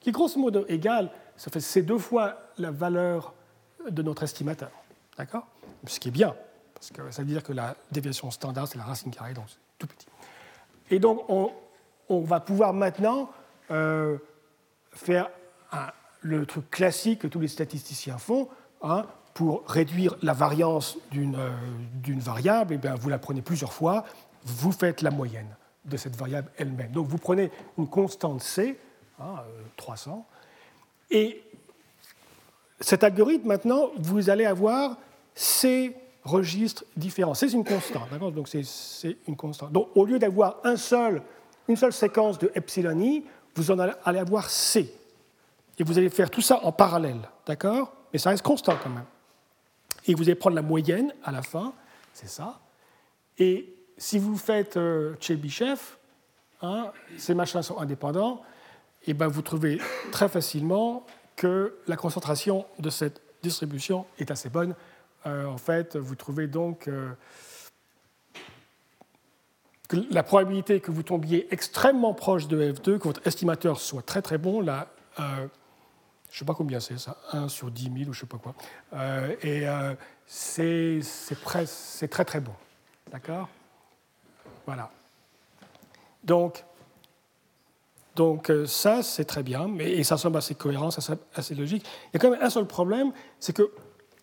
[0.00, 3.34] qui est grosso modo égal, ça fait c'est deux fois la valeur
[3.88, 4.70] de notre estimateur.
[5.16, 5.46] D'accord?
[5.86, 6.34] Ce qui est bien,
[6.74, 9.58] parce que ça veut dire que la déviation standard, c'est la racine carrée, donc c'est
[9.78, 10.06] tout petit.
[10.90, 13.30] Et donc, on, va pouvoir maintenant
[13.70, 14.18] euh,
[14.92, 15.30] faire
[16.20, 18.48] le truc classique que tous les statisticiens font,
[18.82, 23.72] hein, pour réduire la variance d'une euh, variable, et eh bien, vous la prenez plusieurs
[23.72, 24.04] fois,
[24.44, 26.90] vous faites la moyenne de cette variable elle-même.
[26.92, 28.78] Donc vous prenez une constante C,
[29.76, 30.34] 300, hein,
[31.12, 31.42] euh, et
[32.80, 34.96] cet algorithme, maintenant, vous allez avoir
[35.34, 37.34] C registres différents.
[37.34, 39.72] C'est une constante, Donc c'est une constante.
[39.72, 41.22] Donc au lieu d'avoir une seule
[41.92, 44.94] séquence de epsilon i, vous en allez avoir C.
[45.78, 49.06] Et vous allez faire tout ça en parallèle, d'accord Mais ça reste constant quand même.
[50.06, 51.72] Et vous allez prendre la moyenne à la fin,
[52.12, 52.60] c'est ça.
[53.38, 55.80] Et si vous faites euh, Chebyshev,
[56.62, 58.42] hein, ces machins sont indépendants,
[59.06, 59.80] et ben vous trouvez
[60.12, 61.06] très facilement
[61.36, 64.74] que la concentration de cette distribution est assez bonne.
[65.26, 67.10] Euh, en fait, vous trouvez donc euh,
[69.88, 74.22] que la probabilité que vous tombiez extrêmement proche de F2, que votre estimateur soit très
[74.22, 75.48] très bon, là, je ne
[76.30, 78.54] sais pas combien c'est ça, 1 sur 10 000 ou je ne sais pas quoi,
[79.42, 79.66] et
[80.26, 81.00] c'est
[82.08, 82.52] très très bon.
[83.10, 83.48] D'accord?
[84.64, 84.90] Voilà.
[86.24, 86.64] Donc,
[88.16, 91.86] donc euh, ça, c'est très bien, et ça semble assez cohérent, ça semble assez logique.
[92.08, 93.70] Il y a quand même un seul problème, c'est que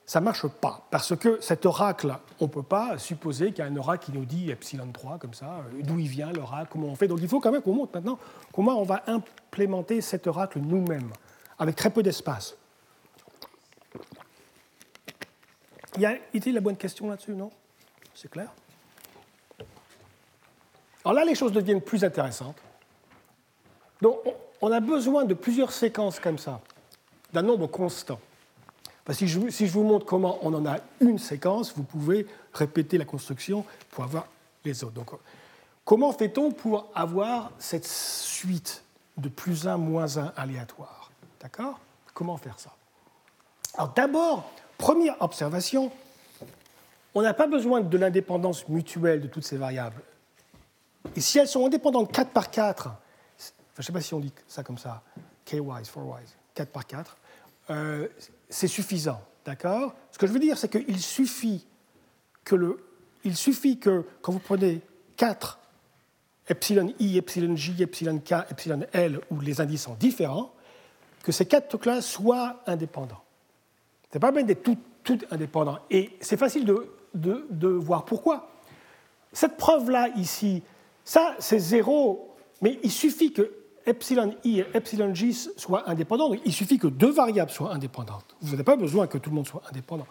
[0.08, 3.68] ça ne marche pas, parce que cet oracle, on ne peut pas supposer qu'il y
[3.68, 6.70] a un oracle qui nous dit epsilon 3, comme ça, euh, d'où il vient l'oracle,
[6.72, 7.10] comment on fait.
[7.10, 8.18] Donc il faut quand même qu'on montre maintenant
[8.54, 11.12] comment on va implémenter cet oracle nous-mêmes,
[11.60, 12.56] avec très peu d'espace.
[15.98, 17.52] Il y a été la bonne question là-dessus, non?
[18.16, 18.50] C'est clair?
[21.04, 22.58] Alors là, les choses deviennent plus intéressantes.
[24.02, 24.20] Donc,
[24.62, 26.62] on a besoin de plusieurs séquences comme ça,
[27.34, 28.22] d'un nombre constant.
[29.14, 33.64] Si, je, vous montre comment on en a une séquence, vous pouvez répéter la construction
[33.92, 34.28] pour avoir
[34.66, 34.94] les autres.
[34.94, 35.12] Donc,
[35.86, 38.84] comment fait-on pour avoir cette suite
[39.16, 41.12] de plus 1, moins 1 aléatoire?
[41.40, 41.80] D'accord?
[42.14, 42.72] Comment faire ça?
[43.76, 45.92] Alors d'abord, première observation,
[47.14, 50.02] on n'a pas besoin de l'indépendance mutuelle de toutes ces variables.
[51.16, 52.90] Et si elles sont indépendantes 4 par 4,
[53.38, 55.02] je ne sais pas si on dit ça comme ça,
[55.46, 57.18] k-wise, 4-wise, 4 par 4,
[57.70, 58.08] euh,
[58.50, 59.22] c'est suffisant.
[59.46, 59.96] D'accord?
[60.12, 61.66] Ce que je veux dire, c'est qu'il suffit
[62.44, 62.78] que le,
[63.24, 64.82] il suffit que quand vous prenez
[65.16, 65.60] 4
[66.50, 70.54] epsilon i, epsilon j, epsilon k, epsilon l, où les indices sont différents,
[71.24, 73.22] que ces quatre trucs-là soient indépendants.
[74.10, 75.80] Ce n'est pas bien d'être tout, tout indépendant.
[75.90, 78.50] Et c'est facile de, de, voir pourquoi.
[79.34, 80.64] Cette preuve-là, ici,
[81.04, 83.52] ça, c'est zéro, mais il suffit que
[83.88, 86.34] epsilon i et epsilon j soient indépendants.
[86.46, 88.36] il suffit que deux variables soient indépendantes.
[88.42, 90.06] Vous n'avez pas besoin que tout le monde soit indépendant.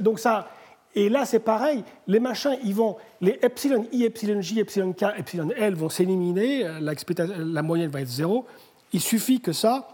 [0.00, 0.48] Donc, ça,
[0.94, 1.84] et là, c'est pareil.
[2.06, 6.68] Les machins, ils vont, les epsilon i, epsilon j, epsilon k, epsilon l vont s'éliminer.
[6.80, 8.46] La, moyenne va être zéro.
[8.92, 9.88] Il suffit que ça.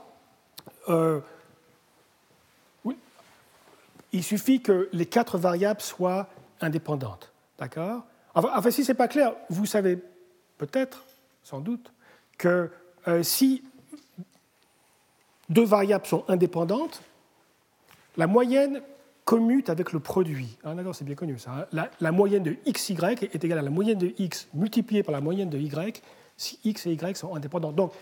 [0.89, 1.21] Euh,
[4.13, 6.29] il suffit que les quatre variables soient
[6.61, 7.33] indépendantes.
[7.59, 8.03] D'accord?
[8.35, 9.99] Enfin, si ce n'est pas clair, vous savez
[10.59, 11.05] peut-être,
[11.43, 11.93] sans doute,
[12.39, 12.71] que
[13.09, 13.63] euh, si
[15.49, 17.03] deux variables sont indépendantes,
[18.17, 18.83] la moyenne
[19.25, 20.59] commute avec le produit.
[20.65, 21.67] Ah, d'accord, c'est bien connu ça.
[21.73, 21.89] Hein.
[22.01, 25.49] La, moyenne de xy est égale à la moyenne de x multipliée par la moyenne
[25.49, 26.03] de y
[26.37, 27.73] si x et y sont indépendants.
[27.73, 27.93] Donc,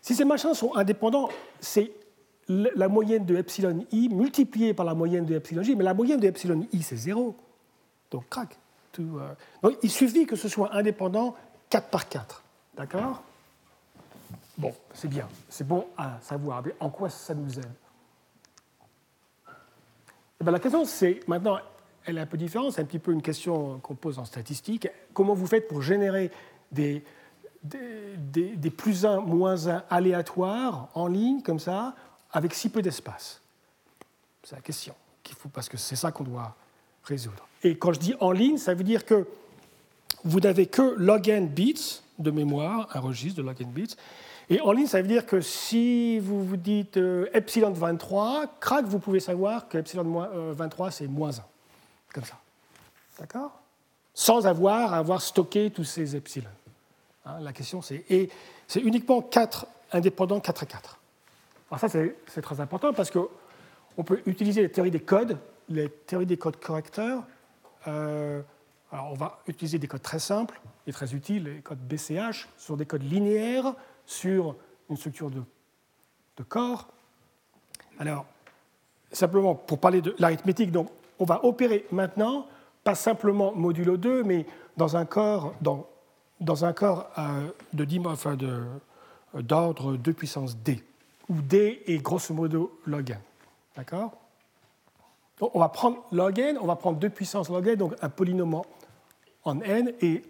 [0.00, 1.28] si ces machins sont indépendants,
[1.60, 1.92] c'est
[2.48, 6.20] la moyenne de epsilon i multipliée par la moyenne de epsilon j, mais la moyenne
[6.20, 7.36] de epsilon i, c'est zéro.
[8.10, 8.58] Donc, crac.
[8.98, 9.34] Euh.
[9.62, 11.34] Donc, il suffit que ce soit indépendant
[11.70, 12.42] 4 par 4.
[12.76, 13.22] D'accord?
[14.56, 15.28] Bon, c'est bien.
[15.48, 16.62] C'est bon à savoir.
[16.64, 17.72] Mais en quoi ça nous aide
[20.40, 21.58] eh bien, La question, c'est maintenant,
[22.04, 22.72] elle est un peu différente.
[22.72, 24.88] C'est un petit peu une question qu'on pose en statistique.
[25.12, 26.30] Comment vous faites pour générer
[26.70, 27.02] des,
[28.76, 31.94] plus 1, moins 1 aléatoires en ligne, comme ça,
[32.32, 33.40] avec si peu d'espace?
[34.42, 36.54] C'est la question qu'il faut, parce que c'est ça qu'on doit
[37.04, 37.48] résoudre.
[37.62, 39.26] Et quand je dis en ligne, ça veut dire que
[40.22, 43.96] vous n'avez que log n bits de mémoire, un registre de log n bits.
[44.50, 48.84] Et en ligne, ça veut dire que si vous vous dites euh, epsilon 23, crac,
[48.84, 51.42] vous pouvez savoir que epsilon 23, euh, c'est moins 1.
[52.12, 52.38] Comme ça.
[53.18, 53.52] D'accord?
[54.12, 56.50] Sans avoir à avoir stocké tous ces epsilon.
[57.24, 58.04] Hein, la question, c'est.
[58.10, 58.28] Et
[58.68, 60.98] c'est uniquement 4 indépendants 4 à 4.
[61.70, 66.26] Alors, ça, c'est très important parce qu'on peut utiliser les théories des codes, les théories
[66.26, 67.22] des codes correcteurs.
[67.88, 68.42] Euh,
[68.92, 71.44] alors, on va utiliser des codes très simples et très utiles.
[71.44, 73.74] Les codes BCH sont des codes linéaires
[74.06, 74.56] sur
[74.90, 76.88] une structure de corps.
[77.98, 78.26] Alors,
[79.12, 80.88] simplement pour parler de l'arithmétique, donc
[81.18, 82.46] on va opérer maintenant,
[82.82, 88.62] pas simplement modulo 2, mais dans un corps, euh, de, enfin de,
[89.40, 90.82] d'ordre 2 puissance d,
[91.28, 93.18] où d est grosso modo log n.
[93.76, 94.12] D'accord?
[95.40, 98.62] On va prendre log n, on va prendre 2 puissance log n, donc un polynôme
[99.44, 100.24] en n, et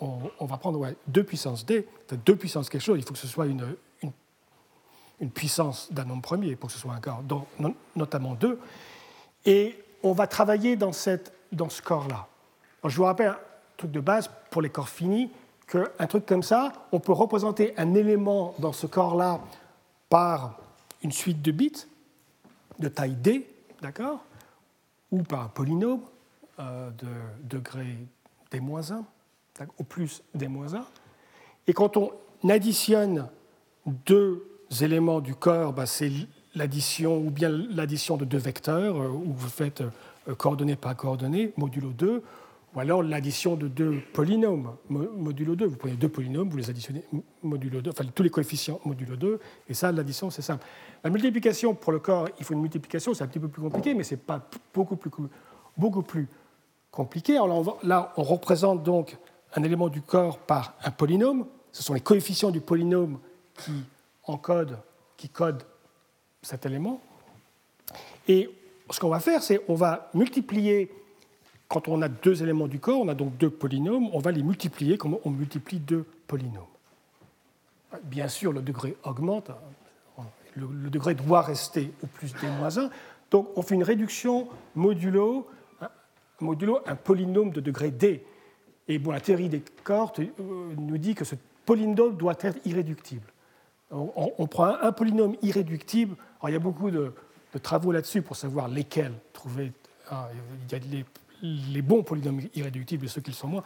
[0.00, 3.46] on va, prendre 2 puissance d, 2 puissance quelque chose, il faut que ce soit
[3.46, 3.76] une,
[5.20, 7.46] une, puissance d'un nombre premier pour que ce soit un corps, donc,
[7.96, 8.58] notamment 2,
[9.46, 12.28] et on va travailler dans, cette, dans ce corps-là.
[12.84, 13.38] Je vous rappelle un
[13.76, 15.30] truc de base pour les corps finis,
[15.66, 19.40] qu'un truc comme ça, on peut représenter un élément dans ce corps-là
[20.08, 20.58] par
[21.02, 21.86] une suite de bits
[22.78, 23.48] de taille d,
[23.80, 24.24] d'accord
[25.10, 26.00] Ou par un polynôme
[26.58, 27.08] euh, de
[27.42, 27.96] degré
[28.50, 29.02] d-1,
[29.78, 30.82] au plus d-1.
[31.66, 32.10] Et quand on
[32.48, 33.28] additionne
[33.86, 34.46] deux
[34.80, 36.10] éléments du corps, bah, c'est
[36.54, 39.82] l'addition ou bien l'addition de deux vecteurs, euh, où vous faites
[40.28, 42.22] euh, coordonnées par coordonnées, modulo 2,
[42.74, 45.66] ou alors l'addition de deux polynômes, modulo 2.
[45.66, 47.04] Vous prenez deux polynômes, vous les additionnez
[47.42, 49.38] modulo 2, enfin tous les coefficients modulo 2,
[49.68, 50.64] et ça, l'addition, c'est simple.
[51.04, 53.94] La multiplication, pour le corps, il faut une multiplication, c'est un petit peu plus compliqué,
[53.94, 55.10] mais ce n'est pas beaucoup plus,
[55.76, 56.28] beaucoup plus
[56.90, 57.38] compliqué.
[57.84, 59.18] Là, on représente donc
[59.54, 61.46] un élément du corps par un polynôme.
[61.72, 63.18] Ce sont les coefficients du polynôme
[63.56, 63.84] qui
[64.24, 64.78] encodent,
[65.16, 65.30] qui
[66.42, 67.00] cet élément.
[68.28, 68.50] Et
[68.90, 70.92] ce qu'on va faire, c'est on va multiplier,
[71.68, 74.42] quand on a deux éléments du corps, on a donc deux polynômes, on va les
[74.42, 76.62] multiplier comme on multiplie deux polynômes.
[78.04, 79.50] Bien sûr, le degré augmente,
[80.56, 82.90] le, degré doit rester au plus d moins 1,
[83.30, 85.48] donc on fait une réduction modulo,
[86.40, 88.24] modulo un polynôme de degré d.
[88.88, 93.26] Et bon, la théorie des cordes euh, nous dit que ce polynôme doit être irréductible.
[93.90, 96.16] On, prend un, polynôme irréductible.
[96.40, 97.12] Alors, il y a beaucoup de,
[97.62, 99.72] travaux là-dessus pour savoir lesquels trouver.
[100.10, 100.26] Hein,
[100.66, 101.04] il y a les,
[101.72, 103.62] les, bons polynômes irréductibles et ceux qui le sont moins.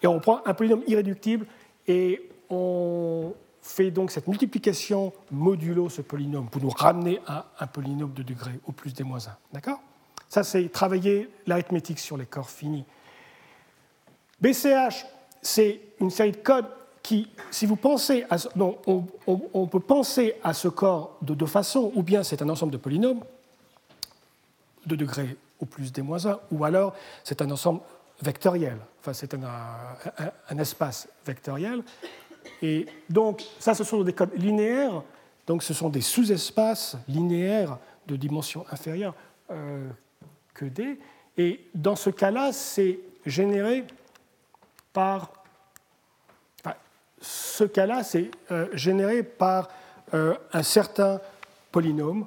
[0.00, 1.46] Et on prend un polynôme irréductible
[1.88, 8.12] et on fait donc cette multiplication modulo ce polynôme pour nous ramener à un polynôme
[8.12, 9.36] de degré au plus des moins 1.
[9.52, 9.80] D'accord?
[10.28, 12.84] Ça, c'est travailler l'arithmétique sur les corps finis.
[14.42, 15.06] BCH,
[15.40, 16.66] c'est une série de codes
[17.02, 22.02] qui, si vous pensez à, on, peut penser à ce corps de deux façons, ou
[22.02, 23.22] bien c'est un ensemble de polynômes
[24.84, 27.80] de degré au plus des moins 1, ou alors c'est un ensemble
[28.20, 31.82] vectoriel, enfin c'est un, espace vectoriel.
[32.60, 35.02] Et donc ça, ce sont des codes linéaires,
[35.46, 37.78] donc ce sont des sous-espaces linéaires
[38.08, 39.14] de dimension inférieure
[39.50, 39.88] euh,
[40.52, 40.98] que D.
[41.38, 43.84] Et dans ce cas-là, c'est généré
[44.92, 45.32] par.
[47.20, 49.68] ce cas-là, c'est euh, généré par
[50.14, 51.20] euh, un certain
[51.70, 52.26] polynôme.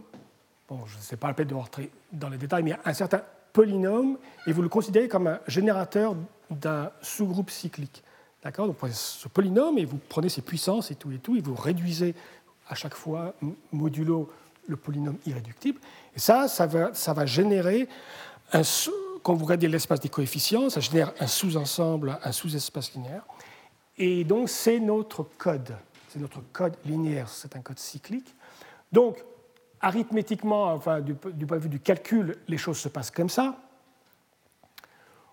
[0.70, 3.22] Bon, je ne sais pas la peine de rentrer dans les détails, mais un certain
[3.54, 6.16] polynôme, et vous le considérez comme un générateur
[6.50, 8.04] d'un sous-groupe cyclique.
[8.44, 8.68] D'accord?
[8.68, 11.42] Donc, vous prenez ce polynôme et vous prenez ses puissances et tout et tout, et
[11.42, 12.16] vous réduisez
[12.70, 13.34] à chaque fois
[13.72, 14.32] modulo
[14.68, 15.80] le polynôme irréductible.
[16.16, 17.88] Et ça, ça va, ça va générer
[18.54, 18.64] un,
[19.26, 23.26] quand vous regardez l'espace des coefficients, ça génère un sous-ensemble, un sous-espace linéaire.
[23.98, 25.76] Et donc, c'est notre code.
[26.10, 28.36] C'est notre code linéaire, c'est un code cyclique.
[28.92, 29.18] Donc,
[29.82, 33.58] arithmétiquement, enfin, du, point de vue du calcul, les choses se passent comme ça.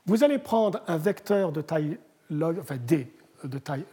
[0.07, 1.99] Vous allez prendre un vecteur de taille
[2.31, 3.13] log, enfin d,
[3.45, 3.85] de taille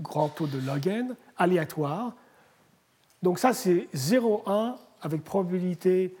[0.00, 2.12] grand taux de log n, aléatoire.
[3.22, 6.16] Donc ça, c'est 0,1 avec probabilité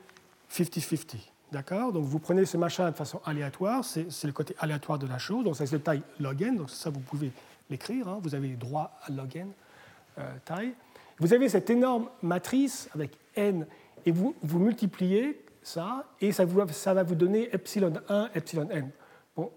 [0.52, 1.16] 50-50.
[1.52, 1.92] D'accord?
[1.92, 5.44] Donc vous prenez ce machin de façon aléatoire, c'est le côté aléatoire de la chose,
[5.44, 7.30] donc c'est de taille log n, donc ça vous pouvez
[7.70, 8.18] l'écrire, hein.
[8.20, 9.50] vous avez droit à log n
[10.18, 10.74] euh, taille.
[11.18, 13.66] Vous avez cette énorme matrice avec n,
[14.04, 18.68] et vous, vous multipliez ça, et ça, vous, ça va vous donner epsilon 1, epsilon
[18.70, 18.90] n.
[19.36, 19.52] Bon,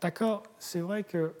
[0.00, 1.32] d'accord, c'est vrai que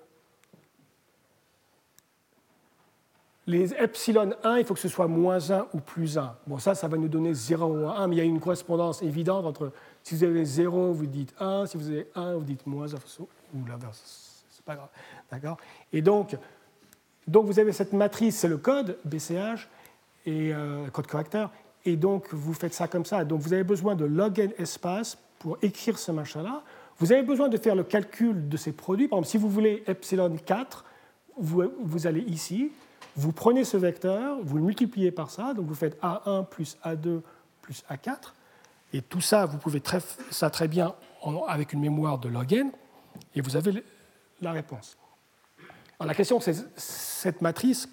[3.46, 6.36] Les epsilon 1, il faut que ce soit moins 1 ou plus 1.
[6.46, 9.02] Bon, ça, ça va nous donner 0 ou 1, mais il y a une correspondance
[9.02, 12.66] évidente entre si vous avez 0, vous dites 1, si vous avez 1, vous dites
[12.66, 12.96] moins 1,
[13.54, 14.88] ou l'inverse, c'est pas grave.
[15.30, 15.58] D'accord?
[15.92, 16.36] Et donc,
[17.28, 19.68] donc, vous avez cette matrice, c'est le code BCH,
[20.26, 21.50] et euh, code correcteur,
[21.84, 23.24] et donc vous faites ça comme ça.
[23.24, 26.62] Donc vous avez besoin de log n espace pour écrire ce machin-là.
[26.98, 29.08] Vous avez besoin de faire le calcul de ces produits.
[29.08, 30.84] Par exemple, si vous voulez epsilon 4,
[31.38, 32.70] vous, vous allez ici,
[33.16, 37.20] vous prenez ce vecteur, vous le multipliez par ça, donc vous faites A1 plus A2
[37.62, 38.32] plus A4,
[38.92, 40.00] et tout ça, vous pouvez très,
[40.30, 40.94] ça très bien
[41.48, 42.52] avec une mémoire de log
[43.34, 43.84] et vous avez
[44.40, 44.98] la réponse.
[45.98, 47.88] Alors la question, c'est cette matrice,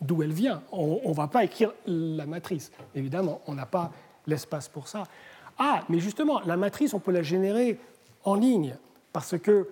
[0.00, 0.62] d'où elle vient?
[0.70, 2.70] On ne va pas écrire la matrice.
[2.94, 3.90] Évidemment, on n'a pas
[4.26, 5.04] l'espace pour ça.
[5.58, 7.78] Ah, mais justement, la matrice, on peut la générer
[8.24, 8.76] en ligne,
[9.12, 9.68] parce que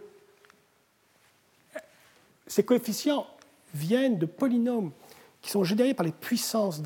[2.47, 3.27] ces coefficients
[3.75, 4.93] viennent de polynômes
[5.41, 6.83] qui sont générés par les puissances,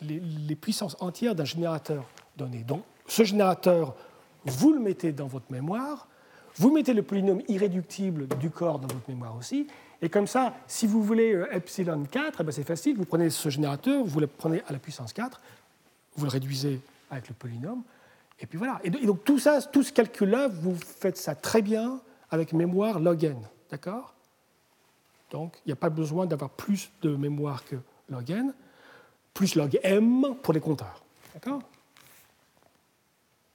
[0.00, 2.04] les, puissances entières d'un générateur
[2.36, 2.64] donné.
[2.64, 3.94] Donc, ce générateur,
[4.44, 6.06] vous le mettez dans votre mémoire,
[6.56, 9.66] vous mettez le polynôme irréductible du corps dans votre mémoire aussi,
[10.00, 13.28] et comme ça, si vous voulez euh, epsilon 4, eh ben, c'est facile, vous prenez
[13.28, 15.40] ce générateur, vous le prenez à la puissance 4,
[16.16, 17.82] vous le réduisez avec le polynôme,
[18.38, 18.80] et puis voilà.
[18.84, 23.24] Et donc tout ça, tout ce calcul-là, vous faites ça très bien avec mémoire log
[23.24, 23.36] n,
[23.70, 24.14] d'accord?
[25.30, 27.76] Donc il n'y a pas besoin d'avoir plus de mémoire que
[28.08, 28.54] log n,
[29.34, 31.02] plus log m pour les compteurs,
[31.34, 31.60] d'accord?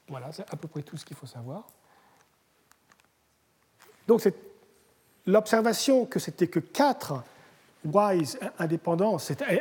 [0.08, 1.64] Voilà, c'est à peu près tout ce qu'il faut savoir.
[4.08, 4.22] Donc
[5.26, 7.24] l'observation que c'était que 4
[7.86, 9.18] wise indépendants,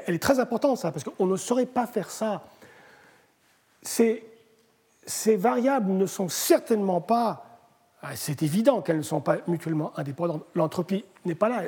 [0.07, 2.45] elle est très importante, ça, parce qu'on ne saurait pas faire ça.
[3.83, 4.25] Ces,
[5.07, 7.45] ces variables ne sont certainement pas,
[8.03, 10.45] ah, c'est évident qu'elles ne sont pas mutuellement indépendantes.
[10.55, 11.63] L'entropie n'est pas là.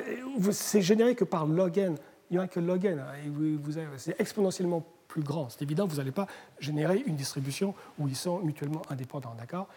[0.51, 1.95] C'est généré que par log n.
[2.29, 2.99] Il n'y a que log n.
[2.99, 5.49] Hein, c'est exponentiellement plus grand.
[5.49, 6.27] C'est évident, vous n'allez pas
[6.59, 9.35] générer une distribution où ils sont mutuellement indépendants.
[9.37, 9.67] D'accord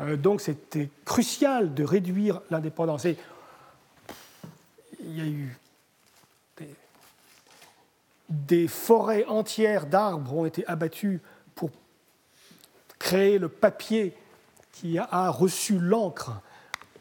[0.00, 3.06] euh, donc c'était crucial de réduire l'indépendance
[5.06, 5.56] il y a eu
[8.28, 11.20] des, forêts entières d'arbres ont été abattues
[11.54, 11.70] pour
[12.98, 14.14] créer le papier
[14.72, 16.40] qui a reçu l'encre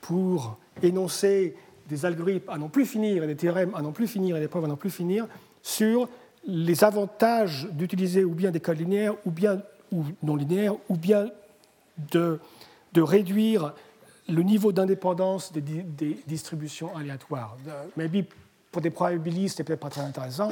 [0.01, 4.37] pour énoncer des algorithmes à non plus finir et des théorèmes à non plus finir
[4.37, 5.27] et des preuves à non plus finir
[5.61, 6.09] sur
[6.47, 9.61] les avantages d'utiliser ou bien des codes linéaires ou bien
[10.23, 11.27] non linéaires ou bien
[12.11, 12.39] de,
[12.95, 13.73] réduire
[14.27, 17.57] le niveau d'indépendance des, distributions aléatoires.
[17.95, 18.25] Maybe
[18.71, 20.49] pour des probabilistes, c'est peut-être pas très intéressant,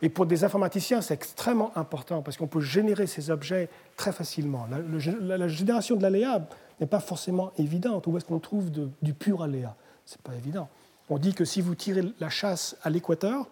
[0.00, 4.68] et pour des informaticiens, c'est extrêmement important parce qu'on peut générer ces objets très facilement.
[5.20, 6.46] La, génération de l'aléa
[6.80, 8.06] n'est pas forcément évidente.
[8.06, 9.74] Où est-ce qu'on trouve du pur aléa?
[10.08, 10.70] C'est pas évident.
[11.10, 13.46] On dit que si vous tirez la chasse à l'équateur,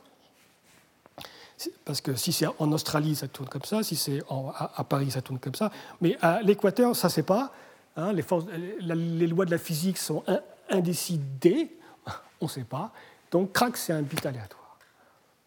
[1.84, 4.22] parce que si c'est en Australie, ça tourne comme ça, si c'est
[4.56, 7.52] à, Paris, ça tourne comme ça, mais à l'équateur, ça c'est pas.
[7.94, 10.24] Hein, les, lois de la physique sont
[10.70, 11.76] indécidées,
[12.40, 12.90] on ne sait pas.
[13.30, 14.78] Donc, crack, c'est un bit aléatoire.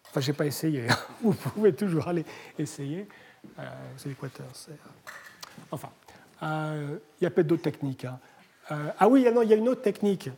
[0.08, 0.86] Enfin, je n'ai pas essayé.
[1.22, 2.24] Vous pouvez toujours aller
[2.56, 3.08] essayer.
[3.58, 3.62] Euh,
[3.96, 4.46] c'est l'équateur.
[4.68, 4.72] Euh,
[5.72, 5.90] enfin,
[6.44, 8.04] euh, il y a peut-être d'autres techniques.
[8.04, 8.20] Hein.
[8.96, 10.30] ah oui, il y a une autre technique.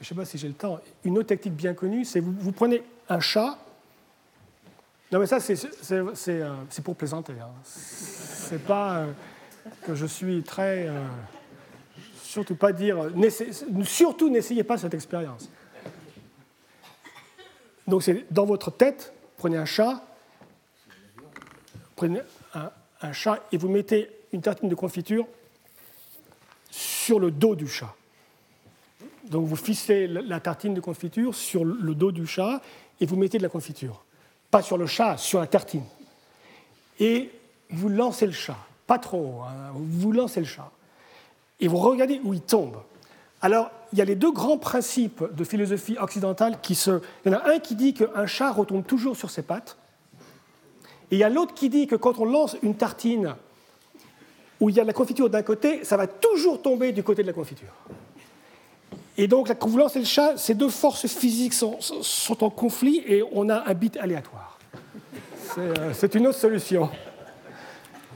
[0.00, 0.80] Je ne sais pas si j'ai le temps.
[1.04, 3.58] Une autre technique bien connue, c'est vous, vous prenez un chat.
[5.10, 7.34] Non, mais ça, c'est pour plaisanter.
[7.64, 9.06] C'est pas
[9.82, 10.86] que je suis très.
[10.88, 11.04] Euh,
[12.22, 13.10] surtout pas dire.
[13.84, 15.48] Surtout n'essayez pas cette expérience.
[17.88, 20.04] Donc c'est dans votre tête, prenez un chat,
[21.96, 22.20] prenez
[23.00, 25.26] un, chat et vous mettez une tartine de confiture
[26.70, 27.94] sur le dos du chat.
[29.30, 32.60] Donc vous fixez la tartine de confiture sur le dos du chat
[33.00, 34.04] et vous mettez de la confiture.
[34.50, 35.84] Pas sur le chat, sur la tartine.
[36.98, 37.30] Et
[37.70, 38.56] vous lancez le chat
[38.88, 39.72] pas trop, hein.
[39.74, 40.72] vous lancez le chat,
[41.60, 42.78] et vous regardez où il tombe.
[43.42, 47.02] Alors, il y a les deux grands principes de philosophie occidentale qui se...
[47.24, 49.76] Il y en a un qui dit qu'un chat retombe toujours sur ses pattes,
[51.10, 53.34] et il y a l'autre qui dit que quand on lance une tartine
[54.58, 57.22] où il y a de la confiture d'un côté, ça va toujours tomber du côté
[57.22, 57.72] de la confiture.
[59.20, 63.02] Et donc, quand vous lancez le chat, ces deux forces physiques sont, sont en conflit
[63.04, 64.60] et on a un bit aléatoire.
[65.92, 66.88] C'est euh, une autre solution.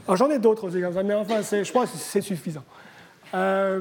[0.09, 0.71] J'en ai d'autres
[1.03, 2.63] mais enfin, je crois que c'est suffisant.
[3.35, 3.81] Euh,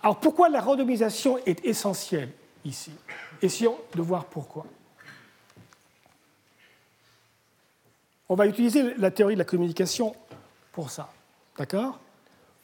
[0.00, 2.30] alors pourquoi la randomisation est essentielle
[2.64, 2.92] ici?
[3.40, 4.64] Essayons de voir pourquoi.
[8.28, 10.14] On va utiliser la théorie de la communication
[10.70, 11.10] pour ça.
[11.58, 11.98] D'accord?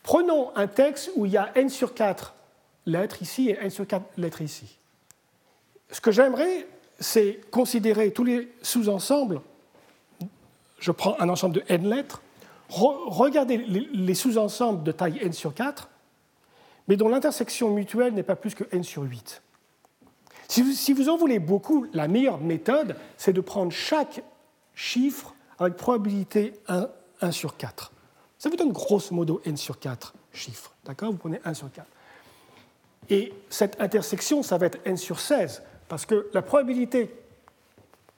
[0.05, 2.35] Prenons un texte où il y a n sur 4
[2.91, 4.79] lettres ici et n sur 4 lettres ici.
[5.91, 6.67] Ce que j'aimerais,
[6.99, 9.41] c'est considérer tous les sous-ensembles
[10.79, 12.23] je prends un ensemble de n lettres,
[12.69, 15.89] regardez les, sous-ensembles de taille n sur 4,
[16.87, 19.43] mais dont l'intersection mutuelle n'est pas plus que n sur 8.
[20.49, 24.23] Si vous, en voulez beaucoup, la meilleure méthode, c'est de prendre chaque
[24.75, 26.89] chiffre avec probabilité 1,
[27.21, 27.93] 1 sur 4.
[28.39, 30.75] Ça vous donne grosso modo n sur 4 chiffres.
[30.85, 31.11] D'accord?
[31.11, 31.87] Vous prenez 1 sur 4.
[33.11, 37.11] Et cette intersection, ça va être n sur 16, parce que la probabilité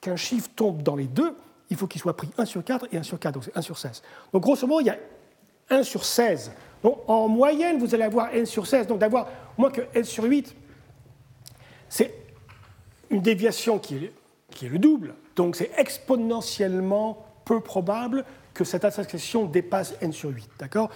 [0.01, 1.37] qu'un chiffre tombe dans les deux,
[1.69, 3.63] il faut qu'il soit pris 1 sur 4 et 1 sur 4, donc c'est 1
[3.63, 4.03] sur 16.
[4.33, 4.99] Donc grosso modo, il y a
[5.71, 6.51] 1 sur 16.
[6.83, 10.25] Donc en moyenne, vous allez avoir n sur 16, donc d'avoir moins que n sur
[10.25, 10.55] 8,
[11.89, 12.15] c'est
[13.11, 14.13] une déviation qui est
[14.51, 15.15] qui est le double.
[15.37, 20.49] Donc c'est exponentiellement peu probable que cette association dépasse n sur 8.
[20.59, 20.91] D'accord?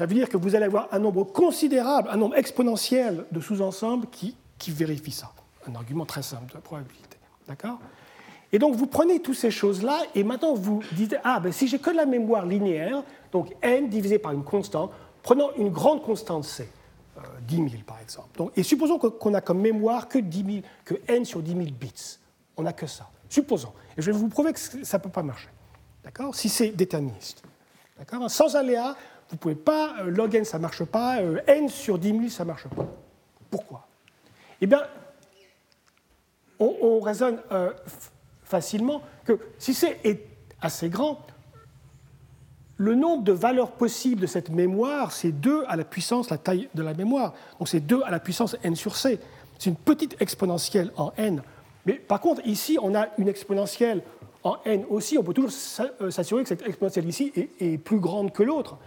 [0.00, 4.06] Ça veut dire que vous allez avoir un nombre considérable, un nombre exponentiel de sous-ensembles
[4.10, 5.30] qui, qui vérifie ça.
[5.68, 7.18] Un argument très simple de la probabilité.
[7.46, 7.78] D'accord?
[8.50, 11.78] Et donc, vous prenez toutes ces choses-là et maintenant vous dites Ah, ben, si j'ai
[11.78, 14.90] que de la mémoire linéaire, donc n divisé par une constante,
[15.22, 16.66] prenons une grande constante c.
[17.46, 18.38] 10 000 par exemple.
[18.38, 22.16] Donc, et supposons qu'on a comme mémoire que, 10 que n sur 10 000 bits.
[22.56, 23.10] On n'a que ça.
[23.28, 23.74] Supposons.
[23.98, 25.50] Et je vais vous prouver que ça ne peut pas marcher.
[26.02, 26.34] D'accord?
[26.34, 27.42] Si c'est déterministe.
[27.98, 28.30] D'accord?
[28.30, 28.96] Sans aléa,
[29.30, 32.10] vous ne pouvez pas, euh, log n ça ne marche pas, euh, n sur 10
[32.10, 32.86] 000 ça ne marche pas.
[33.50, 33.86] Pourquoi?
[34.60, 34.82] Eh bien,
[36.58, 37.72] on, raisonne euh,
[38.44, 39.98] facilement que si c'est
[40.60, 41.18] assez grand,
[42.76, 46.68] le nombre de valeurs possibles de cette mémoire, c'est 2 à la puissance, la taille
[46.74, 47.32] de la mémoire.
[47.58, 49.18] Donc c'est 2 à la puissance n sur c.
[49.58, 51.42] C'est une petite exponentielle en n.
[51.86, 54.02] Mais par contre, ici, on a une exponentielle
[54.42, 55.18] en n aussi.
[55.18, 58.78] On peut toujours s'assurer que cette exponentielle ici est, plus grande que l'autre.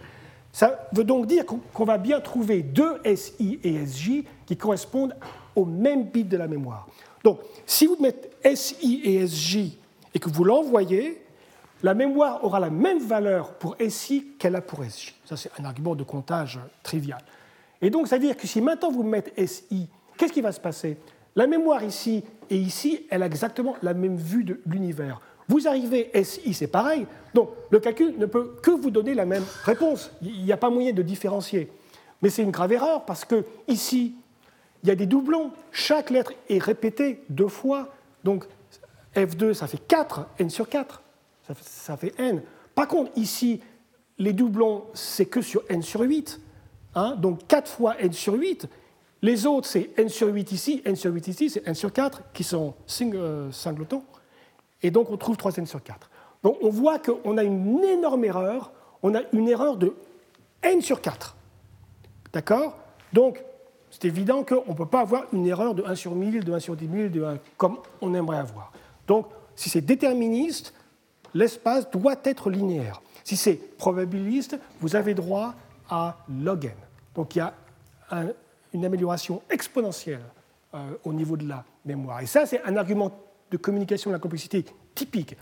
[0.54, 5.16] Ça veut donc dire qu'on va bien trouver deux SI et SJ qui correspondent
[5.56, 6.86] au même bit de la mémoire.
[7.24, 9.76] Donc, si vous mettez SI et SJ
[10.14, 11.20] et que vous l'envoyez,
[11.82, 15.16] la mémoire aura la même valeur pour SI qu'elle a pour SJ.
[15.24, 17.20] Ça, c'est un argument de comptage trivial.
[17.82, 20.60] Et donc, ça veut dire que si maintenant vous mettez SI, qu'est-ce qui va se
[20.60, 20.98] passer?
[21.34, 25.20] La mémoire ici et ici, elle a exactement la même vue de l'univers.
[25.48, 27.06] Vous arrivez SI, c'est pareil.
[27.34, 30.10] Donc, le calcul ne peut que vous donner la même réponse.
[30.22, 31.70] Il n'y a pas moyen de différencier.
[32.22, 34.14] Mais c'est une grave erreur parce que ici,
[34.82, 35.50] il y a des doublons.
[35.72, 37.88] Chaque lettre est répétée deux fois.
[38.22, 38.44] Donc,
[39.14, 41.02] F2, ça fait 4, n sur 4
[41.60, 42.42] ça fait, n.
[42.74, 43.60] Par contre, ici,
[44.18, 46.40] les doublons, c'est que sur n sur 8.
[46.94, 48.68] Hein, donc 4 fois n sur 8.
[49.22, 52.22] Les autres, c'est n sur 8 ici, n sur 8 ici, c'est n sur 4
[52.32, 54.04] qui sont euh, singletons.
[54.84, 56.10] Et donc on trouve 3n sur 4.
[56.44, 58.70] Donc on voit qu'on a une énorme erreur.
[59.02, 59.96] On a une erreur de
[60.62, 61.34] n sur 4.
[62.32, 62.76] D'accord?
[63.12, 63.42] Donc
[63.90, 66.60] c'est évident qu'on ne peut pas avoir une erreur de 1 sur 1000, de 1
[66.60, 68.72] sur 10 000, de 1, comme on aimerait avoir.
[69.06, 69.26] Donc
[69.56, 70.74] si c'est déterministe,
[71.32, 73.00] l'espace doit être linéaire.
[73.24, 75.54] Si c'est probabiliste, vous avez droit
[75.88, 76.72] à log n.
[77.14, 77.54] Donc il y a
[78.74, 80.20] une amélioration exponentielle
[80.74, 82.20] euh, au niveau de la mémoire.
[82.20, 83.12] Et ça, c'est un argument
[83.54, 84.64] de communication de la complexité
[84.96, 85.36] typique.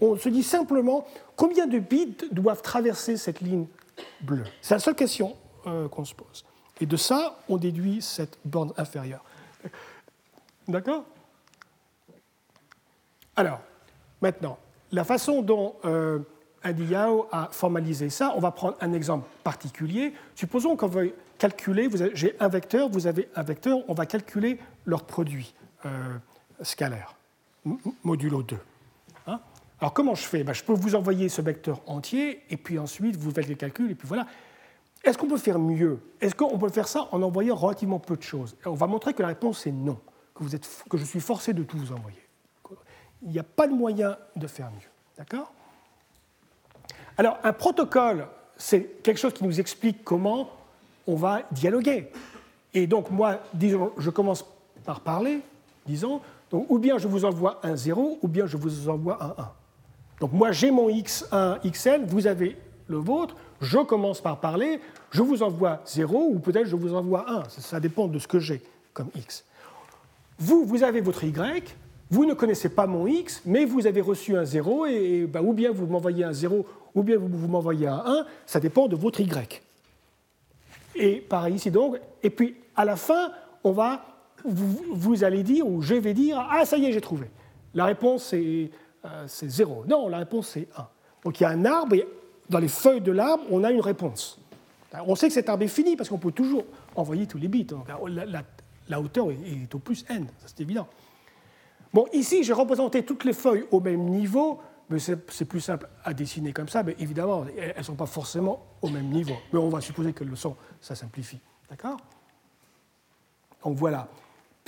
[0.00, 1.06] On se dit simplement
[1.36, 3.66] combien de bits doivent traverser cette ligne
[4.22, 4.44] bleue?
[4.62, 6.46] C'est la seule question euh, qu'on se pose.
[6.80, 9.22] Et de ça, on déduit cette borne inférieure.
[10.68, 11.04] D'accord?
[13.36, 13.60] Alors,
[14.22, 14.58] maintenant,
[14.90, 16.20] la façon dont euh,
[16.64, 20.14] Andy Yao a formalisé ça, on va prendre un exemple particulier.
[20.34, 25.04] Supposons qu'on veuille calculer, j'ai un vecteur, vous avez un vecteur, on va calculer leur
[25.04, 25.54] produit
[25.84, 25.90] euh,
[26.62, 27.17] scalaire,
[28.04, 28.58] modulo 2.
[29.26, 29.40] Hein?
[29.80, 30.44] Alors comment je fais?
[30.44, 33.90] Ben, Je peux vous envoyer ce vecteur entier, et puis ensuite vous faites les calculs,
[33.90, 34.26] et puis voilà.
[35.04, 36.00] Est-ce qu'on peut faire mieux?
[36.20, 38.56] Est-ce qu'on peut faire ça en envoyant relativement peu de choses?
[38.66, 39.98] On va montrer que la réponse est non,
[40.34, 42.28] que, vous êtes, que je suis forcé de tout vous envoyer
[43.22, 44.88] il n'y a pas de moyen de faire mieux.
[45.16, 45.52] D'accord?
[47.16, 50.50] Alors, un protocole, c'est quelque chose qui nous explique comment
[51.06, 52.10] on va dialoguer.
[52.74, 54.44] Et donc, moi, disons, je commence
[54.84, 55.40] par parler,
[55.86, 59.42] disons, donc, ou bien je vous envoie un 0, ou bien je vous envoie un
[59.42, 59.50] 1.
[60.20, 62.56] Donc, moi, j'ai mon x1, xn, vous avez
[62.88, 64.80] le vôtre, je commence par parler,
[65.10, 67.48] je vous envoie 0, ou peut-être je vous envoie 1.
[67.48, 69.44] Ça, dépend de ce que j'ai comme x.
[70.38, 71.62] Vous, vous avez votre y,
[72.10, 75.52] vous ne connaissez pas mon x, mais vous avez reçu un 0, et, bah, ou
[75.52, 78.96] bien vous m'envoyez un 0, ou bien vous, vous m'envoyez un 1, ça dépend de
[78.96, 79.28] votre y.
[80.94, 83.30] Et pareil ici donc, et puis à la fin,
[83.62, 84.04] on va,
[84.44, 87.30] vous, allez dire, ou je vais dire, ah ça y est, j'ai trouvé.
[87.74, 88.70] La réponse c'est,
[89.26, 89.82] 0.
[89.82, 90.88] Euh, non, la réponse c'est 1.
[91.24, 92.06] Donc il y a un arbre, et
[92.48, 94.40] dans les feuilles de l'arbre, on a une réponse.
[95.06, 96.64] On sait que cet arbre est fini parce qu'on peut toujours
[96.96, 97.66] envoyer tous les bits.
[98.88, 100.88] la, hauteur est, est au plus n, c'est évident.
[101.92, 104.60] Bon, ici, j'ai représenté toutes les feuilles au même niveau,
[104.90, 108.64] mais c'est plus simple à dessiner comme ça, mais évidemment, elles ne sont pas forcément
[108.80, 109.34] au même niveau.
[109.52, 111.40] Mais on va supposer qu'elles le sont, ça simplifie.
[111.68, 111.98] D'accord?
[113.62, 114.08] Donc voilà.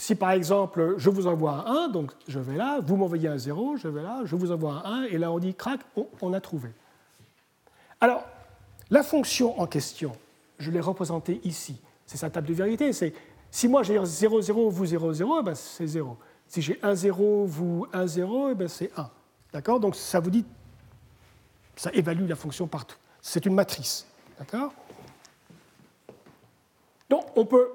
[0.01, 3.37] Si par exemple, je vous envoie un 1, donc je vais là, vous m'envoyez un
[3.37, 5.79] 0, je vais là, je vous envoie un 1, et là on dit crac,
[6.23, 6.71] on, a trouvé.
[8.01, 8.25] Alors,
[8.89, 10.13] la fonction en question,
[10.59, 11.79] je l'ai représentée ici.
[12.07, 12.95] C'est sa table de vérité.
[12.95, 13.13] C'est
[13.51, 16.17] si moi j'ai 0, 0, vous 0, 0, ben c'est 0.
[16.49, 19.11] Si j'ai 1, 0, vous 1, 0, eh ben c'est 1.
[19.53, 19.81] D'accord?
[19.81, 20.47] Donc ça vous dit,
[21.77, 22.97] ça évalue la fonction partout.
[23.21, 24.07] C'est une matrice.
[24.39, 24.73] D'accord?
[27.11, 27.69] Donc on peut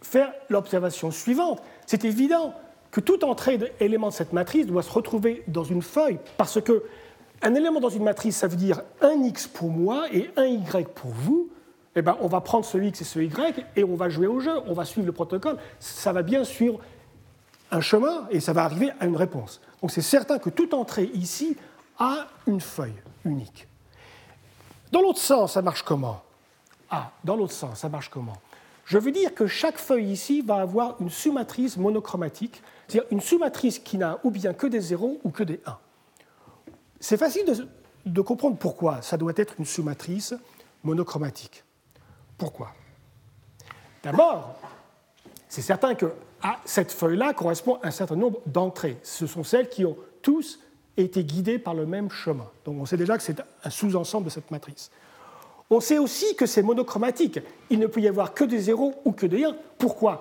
[0.00, 1.62] faire l'observation suivante.
[1.86, 2.54] C'est évident
[2.90, 6.84] que toute entrée d'éléments de cette matrice doit se retrouver dans une feuille, parce que
[7.42, 10.86] un élément dans une matrice, ça veut dire un x pour moi et un y
[10.94, 11.48] pour vous.
[11.94, 14.40] Eh ben, on va prendre ce x et ce y et on va jouer au
[14.40, 15.56] jeu, on va suivre le protocole.
[15.78, 16.80] Ça va bien suivre
[17.70, 19.60] un chemin et ça va arriver à une réponse.
[19.80, 21.56] Donc c'est certain que toute entrée ici
[21.98, 23.68] a une feuille unique.
[24.90, 26.22] Dans l'autre sens, ça marche comment?
[26.90, 28.36] Ah, dans l'autre sens, ça marche comment?
[28.88, 33.78] Je veux dire que chaque feuille ici va avoir une sous-matrice monochromatique, c'est-à-dire une sous-matrice
[33.78, 35.76] qui n'a ou bien que des zéros ou que des 1.
[36.98, 37.44] C'est facile
[38.06, 40.34] de, comprendre pourquoi ça doit être une sous-matrice
[40.82, 41.64] monochromatique.
[42.38, 42.72] Pourquoi?
[44.02, 44.58] D'abord,
[45.50, 48.98] c'est certain que à cette feuille-là correspond un certain nombre d'entrées.
[49.02, 50.60] Ce sont celles qui ont tous
[50.96, 52.48] été guidées par le même chemin.
[52.64, 54.90] Donc on sait déjà que c'est un sous-ensemble de cette matrice.
[55.70, 57.40] On sait aussi que c'est monochromatique.
[57.68, 59.54] Il ne peut y avoir que des zéros ou que des 1.
[59.76, 60.20] Pourquoi?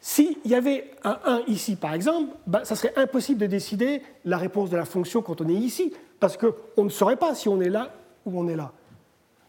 [0.00, 4.36] S'il y avait un 1 ici, par exemple, ben, ça serait impossible de décider la
[4.36, 7.60] réponse de la fonction quand on est ici, parce qu'on ne saurait pas si on
[7.60, 7.90] est là
[8.26, 8.72] ou on est là.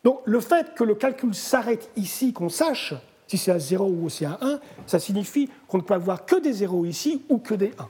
[0.03, 2.93] Donc le fait que le calcul s'arrête ici, qu'on sache
[3.27, 6.39] si c'est un 0 ou c'est un 1, ça signifie qu'on ne peut avoir que
[6.39, 7.87] des 0 ici ou que des 1.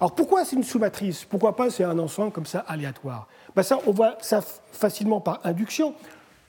[0.00, 1.24] Alors pourquoi c'est une sous-matrice?
[1.24, 3.28] Pourquoi pas c'est un ensemble comme ça aléatoire?
[3.54, 4.40] Ben ça, On voit ça
[4.72, 5.94] facilement par induction.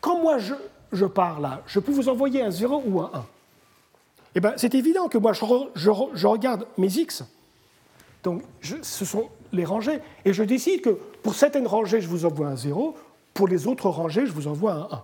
[0.02, 0.54] Quand moi je,
[0.92, 3.26] je pars là, je peux vous envoyer un 0 ou un 1.
[4.36, 5.46] Eh ben, c'est évident que moi je,
[5.76, 7.24] je, je, regarde mes x,
[8.24, 10.90] donc ce sont les rangées, et je décide que
[11.24, 12.96] pour certaines rangées je vous envoie un 0,
[13.34, 15.04] pour les autres rangées je vous envoie un 1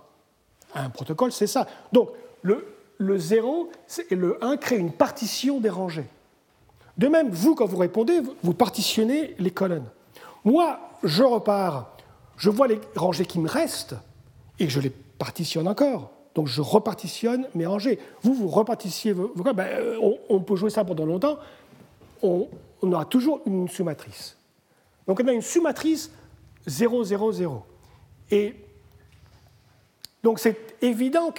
[0.74, 1.66] un protocole, c'est ça.
[1.92, 2.10] Donc,
[2.42, 2.66] le,
[2.98, 3.70] le 0
[4.10, 6.06] et le 1 créent une partition des rangées.
[6.98, 9.88] De même, vous, quand vous répondez, vous partitionnez les colonnes.
[10.44, 11.96] Moi, je repars,
[12.36, 13.96] je vois les rangées qui me restent
[14.58, 16.10] et je les partitionne encore.
[16.34, 18.00] Donc je repartitionne mes rangées.
[18.22, 21.38] Vous, vous repartitionnez vos, ben, euh, on, peut jouer ça pendant longtemps.
[22.22, 22.48] On,
[22.82, 24.36] on aura toujours une sous-matrice.
[25.06, 26.10] Donc on a une sous-matrice
[26.66, 27.62] 0, 0, 0.
[28.32, 28.56] Et
[30.24, 31.32] donc c'est évident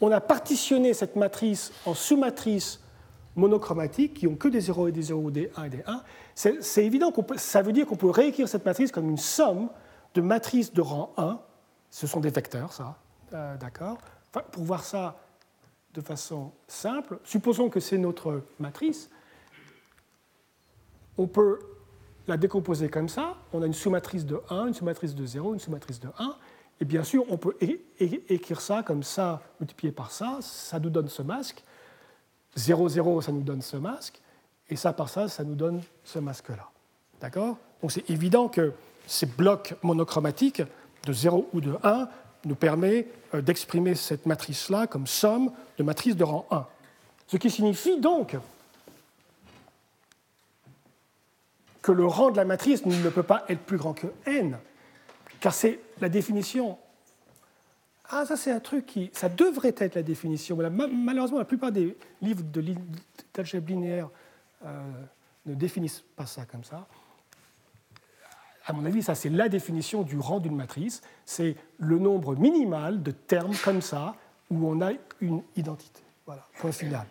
[0.00, 2.78] qu'on a partitionné cette matrice en sous-matrices
[3.36, 6.02] monochromatiques qui ont que des 0 et des 0, des 1 et des 1.
[6.34, 9.68] C'est évident que ça veut dire qu'on peut réécrire cette matrice comme une somme
[10.14, 11.38] de matrices de rang 1.
[11.90, 12.98] Ce sont des vecteurs, ça,
[13.32, 13.98] euh, d'accord
[14.52, 15.16] Pour voir ça
[15.94, 19.08] de façon simple, supposons que c'est notre matrice.
[21.16, 21.58] On peut
[22.26, 23.36] la décomposer comme ça.
[23.52, 26.36] On a une sous-matrice de 1, une sous-matrice de 0, une sous-matrice de 1.
[26.80, 27.56] Et bien sûr, on peut
[27.98, 31.64] écrire ça comme ça, multiplié par ça, ça nous donne ce masque.
[32.56, 34.20] 0, 0, ça nous donne ce masque.
[34.68, 36.68] Et ça par ça, ça nous donne ce masque-là.
[37.20, 37.56] D'accord?
[37.80, 38.72] Donc c'est évident que
[39.06, 40.62] ces blocs monochromatiques
[41.04, 42.08] de 0 ou de 1
[42.44, 46.66] nous permettent euh, d'exprimer cette matrice-là comme somme de matrices de rang 1.
[47.28, 48.36] Ce qui signifie donc
[51.82, 54.58] que le rang de la matrice ne peut pas être plus grand que n,
[55.40, 56.78] car c'est la définition.
[58.10, 59.10] Ah, ça c'est un truc qui...
[59.12, 60.56] Ça devrait être la définition.
[60.56, 62.44] Malheureusement, la plupart des livres
[63.34, 64.08] d'algèbre linéaire
[64.64, 64.92] euh,
[65.46, 66.86] ne définissent pas ça comme ça.
[68.64, 71.02] À mon avis, ça c'est la définition du rang d'une matrice.
[71.24, 74.14] C'est le nombre minimal de termes comme ça
[74.50, 76.02] où on a une identité.
[76.26, 77.06] Voilà, point final.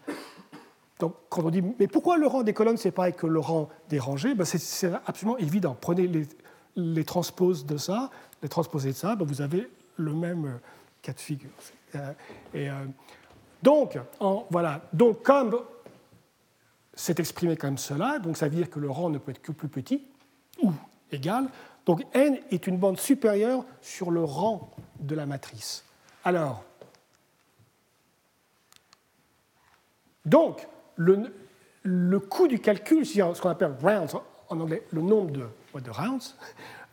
[0.99, 3.69] Donc, quand on dit, mais pourquoi le rang des colonnes, c'est pareil que le rang
[3.89, 4.33] des rangées?
[4.33, 5.77] Ben, C'est absolument évident.
[5.79, 6.27] Prenez les,
[6.75, 8.09] les transposes de ça,
[8.41, 10.57] les transposés de ça, donc vous avez le même euh,
[11.05, 11.49] cas de figure.
[11.95, 12.11] Euh,
[12.53, 12.73] et, euh,
[13.61, 13.97] donc,
[14.49, 14.81] voilà.
[14.93, 15.59] donc, comme
[16.93, 19.51] c'est exprimé comme cela, donc ça veut dire que le rang ne peut être que
[19.51, 20.03] plus petit
[20.61, 20.71] ou
[21.11, 21.47] égal.
[21.85, 25.83] Donc n est une bande supérieure sur le rang de la matrice.
[26.23, 26.63] Alors,
[30.25, 31.31] donc, le,
[31.83, 34.17] le coût du calcul, ce qu'on appelle rounds
[34.49, 36.35] en anglais, le nombre de rounds,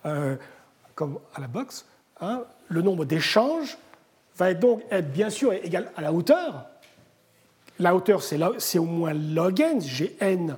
[0.05, 0.37] euh,
[0.95, 1.87] comme à la boxe,
[2.21, 3.79] hein, le nombre d'échanges
[4.37, 6.67] va donc être bien sûr égal à la hauteur.
[7.79, 10.57] La hauteur, c'est au moins log n, j'ai n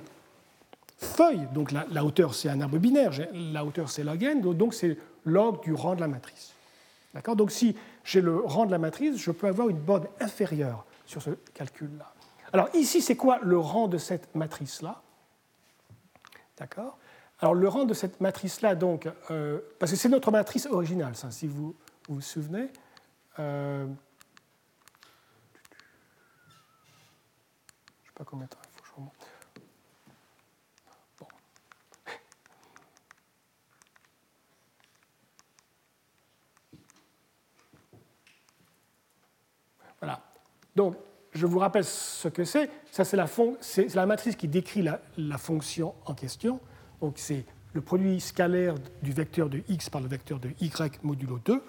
[0.97, 4.97] feuilles, donc la, hauteur, c'est un arbre binaire, la hauteur, c'est log n, donc c'est
[5.25, 6.53] log du rang de la matrice.
[7.13, 7.35] D'accord?
[7.35, 11.21] Donc si j'ai le rang de la matrice, je peux avoir une bande inférieure sur
[11.21, 12.13] ce calcul-là.
[12.53, 15.01] Alors ici, c'est quoi le rang de cette matrice-là?
[16.57, 16.97] D'accord?
[17.39, 21.47] Alors le rang de cette matrice-là, donc, euh, parce que c'est notre matrice originale, si
[21.47, 21.75] vous
[22.07, 22.67] vous, souvenez.
[23.39, 23.95] Euh, je ne
[28.05, 29.13] sais pas combien de temps il faut que je remonte.
[31.19, 31.27] Bon.
[39.99, 40.21] Voilà.
[40.75, 40.95] Donc,
[41.33, 42.69] je vous rappelle ce que c'est.
[42.91, 43.27] Ça, c'est la,
[43.93, 46.61] la, matrice qui décrit la, la fonction en question.
[47.01, 50.71] Donc, c'est le produit scalaire du vecteur de x par le vecteur de y
[51.03, 51.61] modulo 2.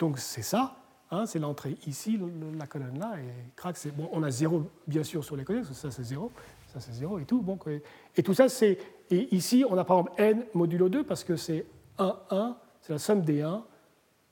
[0.00, 0.81] Donc, c'est ça.
[1.26, 2.18] C'est l'entrée ici,
[2.58, 4.08] la colonne là, et crac, bon.
[4.12, 6.32] On a 0 bien sûr sur les colonnes, ça c'est 0,
[6.72, 7.42] ça c'est 0 et tout.
[7.42, 7.58] Bon,
[8.16, 8.78] et tout ça, c'est.
[9.10, 11.66] Et ici, on a par exemple n modulo 2 parce que c'est
[11.98, 13.62] 1, 1, c'est la somme des 1,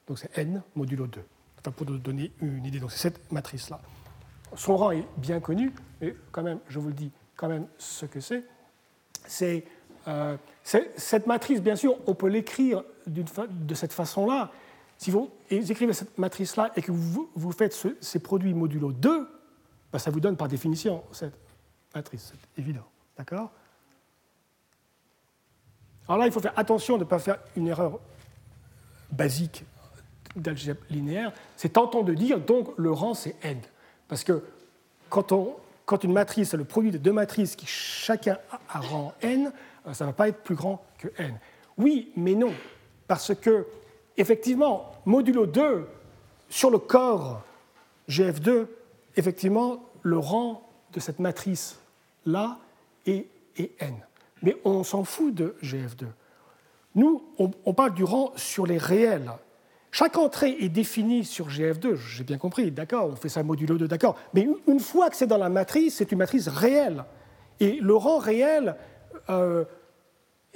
[0.07, 1.21] donc c'est n modulo 2.
[1.59, 3.79] Enfin, pour donner une idée, donc c'est cette matrice-là.
[4.57, 8.07] Son rang est bien connu, mais quand même, je vous le dis quand même ce
[8.07, 8.43] que c'est.
[9.27, 9.65] C'est
[10.09, 14.51] euh, cette matrice, bien sûr, on peut l'écrire de cette façon-là.
[15.01, 19.29] Si vous écrivez cette matrice-là et que vous, faites ces produits modulo 2,
[19.91, 21.33] ben, ça vous donne par définition cette
[21.95, 22.85] matrice, c'est évident.
[23.17, 23.51] D'accord?
[26.07, 27.99] Alors là, il faut faire attention de ne pas faire une erreur
[29.11, 29.65] basique
[30.37, 31.33] d'algèbre linéaire.
[31.57, 33.59] C'est tentant de dire, donc, le rang, c'est n.
[34.07, 34.45] Parce que
[35.09, 38.37] quand, on, quand une matrice est le produit de deux matrices qui chacun
[38.69, 39.51] a rang n,
[39.87, 41.39] euh, ça ne va pas être plus grand que n.
[41.79, 42.53] Oui, mais non,
[43.09, 43.67] parce que
[44.21, 45.87] effectivement, modulo 2,
[46.49, 47.43] sur le corps
[48.09, 48.67] GF2,
[49.17, 52.59] effectivement, le rang de cette matrice-là
[53.07, 53.27] est,
[53.59, 53.95] n.
[54.43, 56.07] Mais on s'en fout de GF2.
[56.95, 59.31] Nous, on, parle du rang sur les réels.
[59.93, 63.89] Chaque entrée est définie sur GF2, j'ai bien compris, d'accord, on fait ça modulo 2,
[63.89, 64.17] d'accord.
[64.35, 67.05] Mais une fois que c'est dans la matrice, c'est une matrice réelle.
[67.59, 68.77] Et le rang réel
[69.29, 69.65] euh,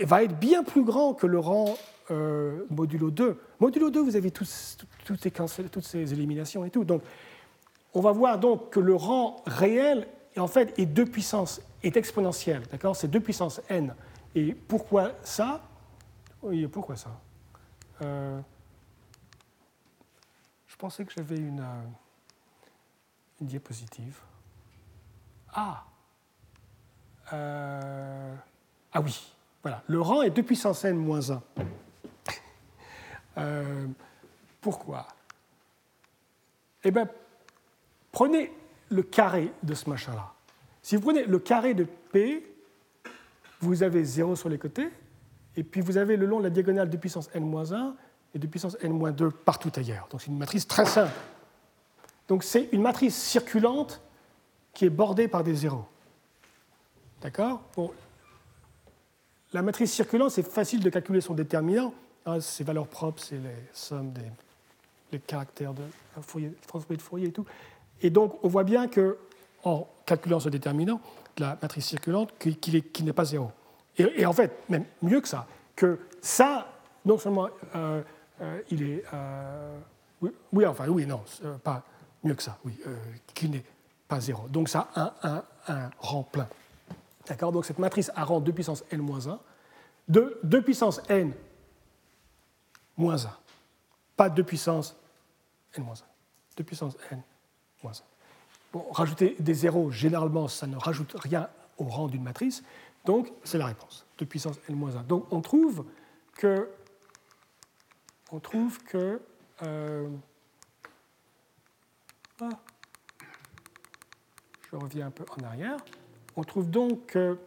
[0.01, 1.76] va être bien plus grand que le rang
[2.11, 3.40] euh, modulo 2.
[3.61, 4.76] Modulo 2, vous avez toutes, ces
[5.70, 6.84] toutes ces éliminations et tout.
[6.84, 7.03] Donc,
[7.95, 12.62] on va voir donc que le rang réel, en fait, est 2 puissance, est exponentiel.
[12.70, 12.97] D'accord?
[12.97, 13.95] C'est 2 puissance n.
[14.34, 15.62] Et pourquoi ça?
[16.42, 17.20] Oui, pourquoi ça?
[18.03, 18.40] Euh,
[20.66, 21.82] Je pensais que j'avais une, euh,
[23.40, 24.18] une, diapositive.
[25.53, 25.84] Ah
[27.30, 29.34] Ah oui,
[29.64, 29.82] voilà.
[29.86, 31.42] Le rang est 2 puissance n moins 1.
[33.38, 33.86] Euh,
[34.60, 35.08] pourquoi?
[36.84, 37.08] Eh bien,
[38.12, 38.52] prenez
[38.90, 40.34] le carré de ce machin-là.
[40.82, 42.44] Si vous prenez le carré de P,
[43.60, 44.90] vous avez 0 sur les côtés,
[45.56, 47.94] et puis vous avez le long de la diagonale de puissance n-1
[48.34, 50.06] et de puissance n-2 partout ailleurs.
[50.10, 51.18] Donc c'est une matrice très simple.
[52.28, 54.02] Donc c'est une matrice circulante
[54.74, 55.86] qui est bordée par des zéros.
[57.22, 57.62] D'accord?
[59.55, 61.94] La matrice circulante, c'est facile de calculer son déterminant
[62.26, 64.12] ah, ces valeurs propres, c'est les sommes
[65.12, 65.82] des caractères de
[66.22, 67.44] Fourier, de Fourier et tout.
[68.02, 69.16] Et donc, on voit bien que,
[69.62, 71.00] en calculant ce déterminant
[71.36, 73.52] de la matrice circulante, qu'il n'est pas zéro.
[73.96, 75.46] Et, en fait, même mieux que ça,
[75.76, 76.66] que ça,
[77.05, 78.02] non seulement euh,
[78.40, 79.05] euh, il est.
[79.12, 79.78] Euh,
[80.52, 81.20] oui, enfin, oui, non,
[81.62, 81.84] pas
[82.24, 82.72] mieux que ça, oui,
[83.34, 83.64] qu'il n'est
[84.09, 84.48] pas zéro.
[84.48, 86.48] Donc ça a un, un, rang plein.
[87.27, 89.39] D'accord Donc cette matrice a rang 2 puissance n-1.
[90.09, 91.33] De 2 puissance n
[92.97, 93.31] moins 1.
[94.16, 94.97] Pas 2 puissance
[95.77, 95.97] n moins 1.
[96.57, 97.22] 2 puissance n
[97.83, 97.95] moins 1.
[98.72, 101.49] Bon, rajouter des zéros, généralement, ça ne rajoute rien
[101.79, 102.62] au rang d'une matrice.
[103.05, 104.05] Donc, c'est la réponse.
[104.18, 105.03] 2 puissance n moins 1.
[105.05, 105.87] Donc, on trouve
[106.35, 106.68] que.
[108.33, 109.20] On trouve que.
[109.62, 110.09] Euh,
[112.41, 112.49] ah,
[114.70, 115.77] je reviens un peu en arrière.
[116.37, 117.39] On trouve donc que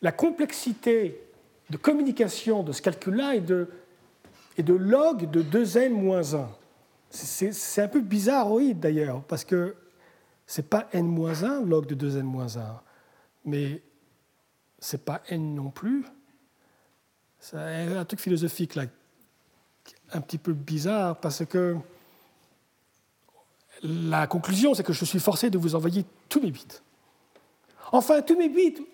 [0.00, 1.20] la complexité
[1.70, 3.68] de communication de ce calcul-là est de,
[4.58, 6.48] de log de 2n moins 1.
[7.10, 9.74] C'est un peu bizarroïde d'ailleurs, parce que
[10.46, 12.80] ce n'est pas n moins 1, log de 2n moins 1,
[13.44, 13.82] mais
[14.78, 16.04] ce n'est pas n non plus.
[17.38, 18.84] C'est un truc philosophique là,
[20.12, 21.76] un petit peu bizarre, parce que
[23.84, 26.66] la conclusion, c'est que je suis forcé de vous envoyer tous mes bits.
[27.92, 28.86] Enfin, tous mes bits,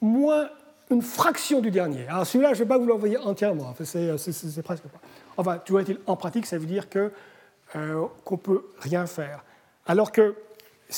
[0.00, 0.50] moins
[0.90, 2.06] une fraction du dernier.
[2.08, 5.00] Alors celui-là, je ne vais pas vous l'envoyer entièrement, c'est presque pas.
[5.36, 6.86] Enfin, tu vois, en pratique, ça veut dire
[7.76, 9.44] euh, qu'on ne peut rien faire.
[9.86, 10.34] Alors que,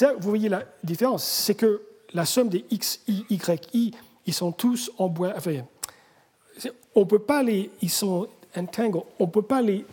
[0.01, 1.83] vous voyez la différence, c'est que
[2.15, 3.93] la somme des x, i, y, i,
[4.27, 5.33] ils sont tous en bois.
[5.37, 5.63] Enfin,
[6.95, 7.71] on peut pas les.
[7.83, 9.87] Ils sont entangled, on peut pas les.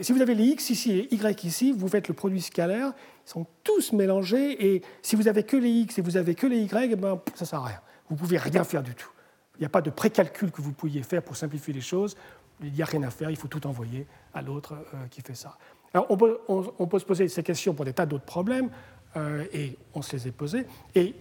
[0.00, 2.92] Si vous avez les x ici et y ici, vous faites le produit scalaire,
[3.26, 6.46] ils sont tous mélangés, et si vous avez que les x et vous avez que
[6.46, 8.94] les y, eh ben, ça ne sert à rien vous ne pouvez rien faire du
[8.94, 9.10] tout.
[9.56, 12.16] Il n'y a pas de précalcul que vous pourriez faire pour simplifier les choses.
[12.60, 15.34] Il n'y a rien à faire, il faut tout envoyer à l'autre euh, qui fait
[15.34, 15.56] ça.
[15.94, 18.70] Alors, on peut, se poser ces questions pour des tas d'autres problèmes,
[19.16, 20.66] euh, et on se les est posés.
[20.94, 21.14] Et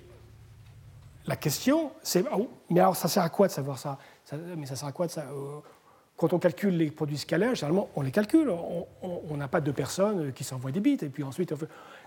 [1.25, 3.97] la question, c'est oh, mais alors ça sert à quoi de savoir ça,
[4.55, 5.25] Mais ça sert à quoi de ça
[6.17, 8.49] quand on calcule les produits scalaires, généralement, on les calcule.
[8.49, 11.53] On n'a pas deux personnes qui s'envoient des bits et puis ensuite.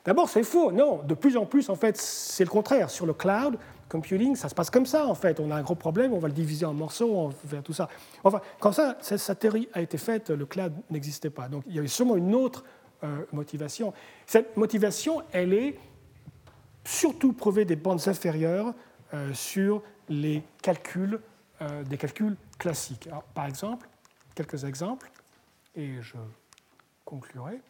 [0.04, 0.72] D'abord, c'est faux.
[0.72, 2.90] Non, de plus en plus, en fait, c'est le contraire.
[2.90, 3.56] Sur le cloud
[3.88, 5.38] computing, ça se passe comme ça, en fait.
[5.38, 7.72] On a un gros problème, on va le diviser en morceaux, on va faire tout
[7.72, 7.88] ça.
[8.24, 11.48] Enfin, quand ça, cette théorie a été faite, le cloud n'existait pas.
[11.48, 12.64] Donc, il y avait sûrement une autre
[13.04, 13.92] euh, motivation.
[14.26, 15.78] Cette motivation, elle est
[16.84, 18.74] surtout prouver des bandes inférieures
[19.14, 21.20] euh, sur les calculs,
[21.62, 23.08] euh, des calculs classiques.
[23.34, 23.88] par exemple,
[24.34, 25.10] quelques exemples,
[25.74, 26.16] et je
[27.04, 27.60] conclurai.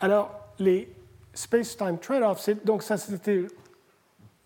[0.00, 0.92] Alors, les
[1.34, 3.46] space-time trade-offs, donc ça c'était,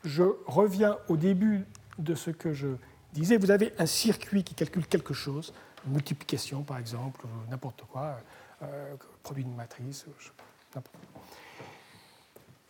[0.05, 1.65] je reviens au début
[1.99, 2.69] de ce que je
[3.13, 5.53] disais, vous avez un circuit qui calcule quelque chose,
[5.87, 8.19] multiplication par exemple, n'importe quoi,
[8.63, 10.07] euh, produit d'une matrice,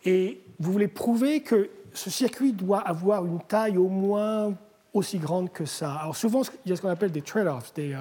[0.05, 4.53] Et vous voulez prouver que ce circuit doit avoir une taille au moins
[4.97, 5.93] aussi grande que ça.
[5.93, 7.99] Alors souvent, il y a ce qu'on appelle des trade-offs, des, euh,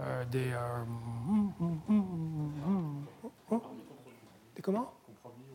[0.00, 0.52] euh, des,
[4.54, 4.92] des, comment?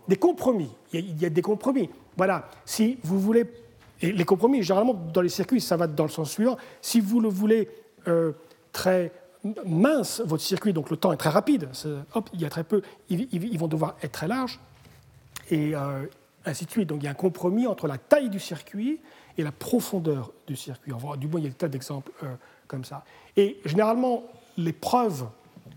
[0.07, 0.71] Des compromis.
[0.93, 1.89] Il y, a, des compromis.
[2.17, 2.49] Voilà.
[2.65, 3.45] Si vous voulez,
[4.01, 6.57] et les compromis, généralement dans les circuits, ça va dans le sens suivant.
[6.81, 7.69] Si vous le voulez
[8.71, 9.11] très
[9.65, 11.69] mince votre circuit, donc le temps est très rapide,
[12.13, 14.59] hop, il y a très peu, ils, vont devoir être très larges,
[15.49, 16.05] et euh,
[16.45, 16.89] ainsi de suite.
[16.89, 18.99] Donc il y a un compromis entre la taille du circuit
[19.37, 20.91] et la profondeur du circuit.
[21.17, 22.35] du moins, il y a des tas d'exemples euh,
[22.67, 23.03] comme ça.
[23.37, 24.23] Et généralement,
[24.57, 25.27] les preuves,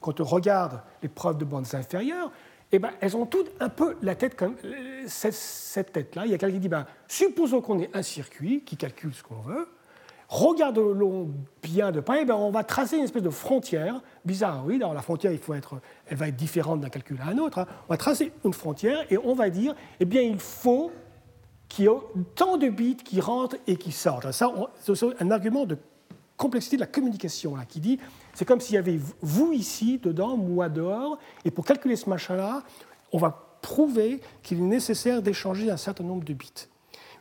[0.01, 2.31] quand on regarde les preuves de bandes inférieures,
[2.73, 6.27] eh ben, elles ont toutes un peu la tête comme euh, cette, tête-là.
[6.27, 9.23] Il y a quelqu'un qui dit, ben, supposons qu'on ait un circuit qui calcule ce
[9.23, 9.69] qu'on veut,
[10.29, 11.31] regardons
[11.63, 14.65] bien de près, ben on va tracer une espèce de frontière bizarre.
[14.67, 17.39] Oui, alors la frontière, il faut être, elle va être différente d'un calcul à un
[17.39, 17.59] autre.
[17.59, 17.67] Hein.
[17.89, 20.91] On va tracer une frontière et on va dire, eh bien, il faut
[21.69, 21.91] qu'il y ait
[22.35, 24.31] tant de bits qui rentrent et qui sortent.
[24.33, 24.53] Ça,
[24.83, 25.79] c'est un argument de
[26.37, 27.99] complexité de la communication là, qui dit,
[28.35, 32.63] c'est comme s'il y avait vous ici, dedans, moi dehors, et pour calculer ce machin-là,
[33.13, 36.69] on va prouver qu'il est nécessaire d'échanger un certain nombre de bits.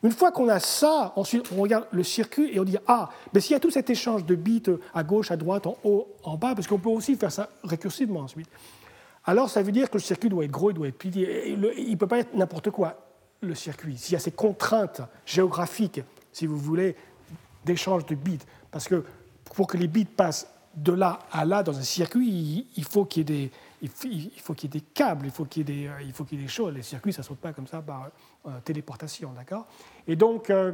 [0.03, 3.39] Une fois qu'on a ça, ensuite on regarde le circuit et on dit Ah, mais
[3.39, 4.63] s'il y a tout cet échange de bits
[4.93, 8.21] à gauche, à droite, en haut, en bas, parce qu'on peut aussi faire ça récursivement
[8.21, 8.49] ensuite,
[9.25, 11.51] alors ça veut dire que le circuit doit être gros, il doit être plié.
[11.51, 13.02] Il ne peut pas être n'importe quoi,
[13.47, 13.97] le circuit.
[13.97, 16.95] S'il y a ces contraintes géographiques, si vous voulez,
[17.65, 18.39] d'échange de bits,
[18.71, 19.03] parce que
[19.55, 23.29] pour que les bits passent de là à là dans un circuit, il faut qu'il
[23.29, 25.75] y ait des, il faut qu'il y ait des câbles, il faut qu'il y ait
[25.75, 26.73] des, euh, il faut qu'il y ait des choses.
[26.73, 28.09] Les circuits, ça ne saute pas comme ça par
[28.45, 29.67] euh, téléportation, d'accord?
[30.07, 30.71] Et donc, euh,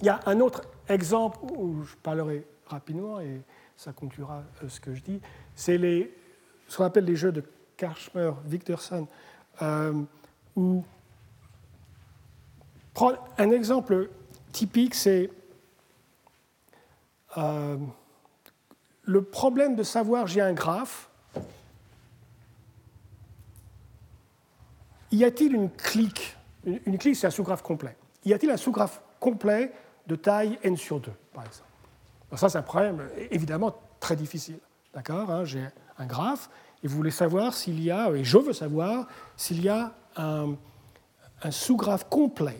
[0.00, 3.42] il y a un autre exemple où je parlerai rapidement et
[3.76, 5.20] ça conclura ce que je dis.
[5.54, 6.14] C'est les,
[6.68, 7.42] ce qu'on appelle les jeux de
[7.76, 9.08] Karchmer, Victorson,
[10.54, 10.84] où
[13.38, 14.10] un exemple
[14.52, 15.30] typique, c'est
[17.36, 21.08] le problème de savoir j'ai un graphe.
[25.10, 26.36] Y a-t-il une clique?
[26.64, 27.96] Une clique, c'est un sous-graphe complet.
[28.24, 29.72] Y a-t-il un sous-graphe complet
[30.06, 31.68] de taille n sur 2, par exemple?
[32.36, 34.58] Ça, c'est un problème évidemment très difficile.
[34.92, 35.64] D'accord hein, J'ai
[35.98, 36.50] un graphe
[36.82, 40.56] et vous voulez savoir s'il y a, et je veux savoir s'il y a un,
[41.50, 42.58] sous-graphe complet,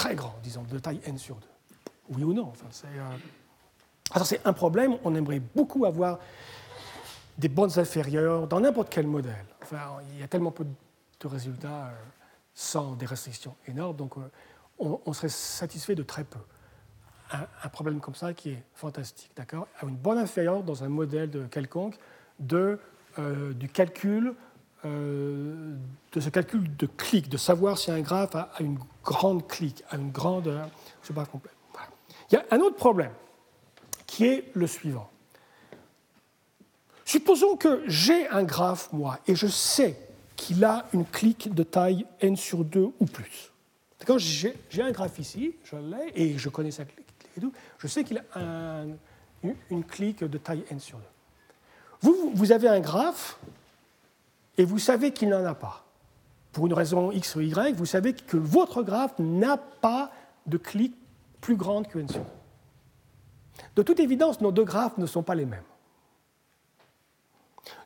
[0.00, 1.42] très grand, disons, de taille n sur 2.
[2.08, 6.18] Oui ou non enfin, c'est, euh, c'est un problème, on aimerait beaucoup avoir
[7.36, 9.44] des bonnes inférieures dans n'importe quel modèle.
[9.62, 11.94] Enfin, il y a tellement peu de résultats euh,
[12.54, 14.22] sans des restrictions énormes, donc euh,
[15.04, 16.40] on, serait satisfait de très peu.
[17.30, 19.68] Un, problème comme ça qui est fantastique, d'accord?
[19.82, 21.98] Une bonne inférieure dans un modèle de quelconque
[22.38, 22.80] de,
[23.54, 24.34] du calcul,
[24.82, 25.76] de
[26.18, 30.10] ce calcul de clic, de savoir si un graphe a, une grande clique, a une
[30.10, 30.60] grande...
[31.02, 31.50] je sais pas complet.
[32.30, 33.12] Il y a un autre problème
[34.06, 35.10] qui est le suivant.
[37.04, 39.96] Supposons que j'ai un graphe, moi, et je sais
[40.36, 43.50] qu'il a une clique de taille n sur 2 ou plus.
[43.98, 47.52] D'accord J'ai un graphe ici, je l'ai, et je connais sa clique et tout.
[47.78, 48.84] Je sais qu'il a
[49.70, 51.04] une clique de taille n sur 2.
[52.02, 53.38] Vous, vous avez un graphe,
[54.56, 55.89] et vous savez qu'il n'en a pas.
[56.52, 60.10] Pour une raison x ou y, vous savez que votre graphe n'a pas
[60.46, 60.96] de clique
[61.40, 62.26] plus grande que n sur 2.
[63.76, 65.62] De toute évidence, nos deux graphes ne sont pas les mêmes.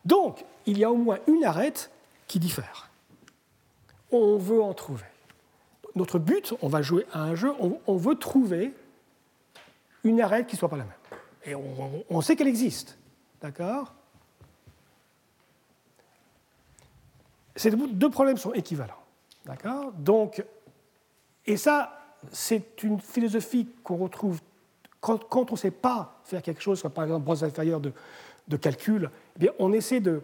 [0.05, 1.91] Donc, il y a au moins une arête
[2.27, 2.91] qui diffère.
[4.11, 5.05] On veut en trouver.
[5.95, 7.53] Notre but, on va jouer à un jeu,
[7.87, 8.75] on, veut trouver
[10.03, 10.93] une arête qui ne soit pas la même.
[11.47, 12.99] Et on, sait qu'elle existe.
[13.41, 13.95] D'accord?
[17.57, 18.95] Ces deux problèmes sont équivalents.
[19.47, 19.93] D'accord?
[19.93, 20.45] Donc,
[21.47, 21.99] et ça,
[22.33, 24.41] c'est une philosophie qu'on retrouve
[25.01, 29.11] quand, on ne sait pas faire quelque chose, comme par exemple branche inférieure de, calcul,
[29.37, 30.23] eh bien, on essaie de,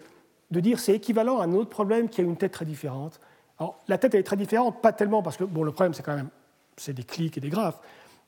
[0.50, 3.20] de dire c'est équivalent à un autre problème qui a une tête très différente.
[3.58, 6.02] Alors, la tête elle est très différente, pas tellement parce que bon, le problème c'est
[6.02, 6.30] quand même
[6.78, 7.78] c'est des clics et des graphes,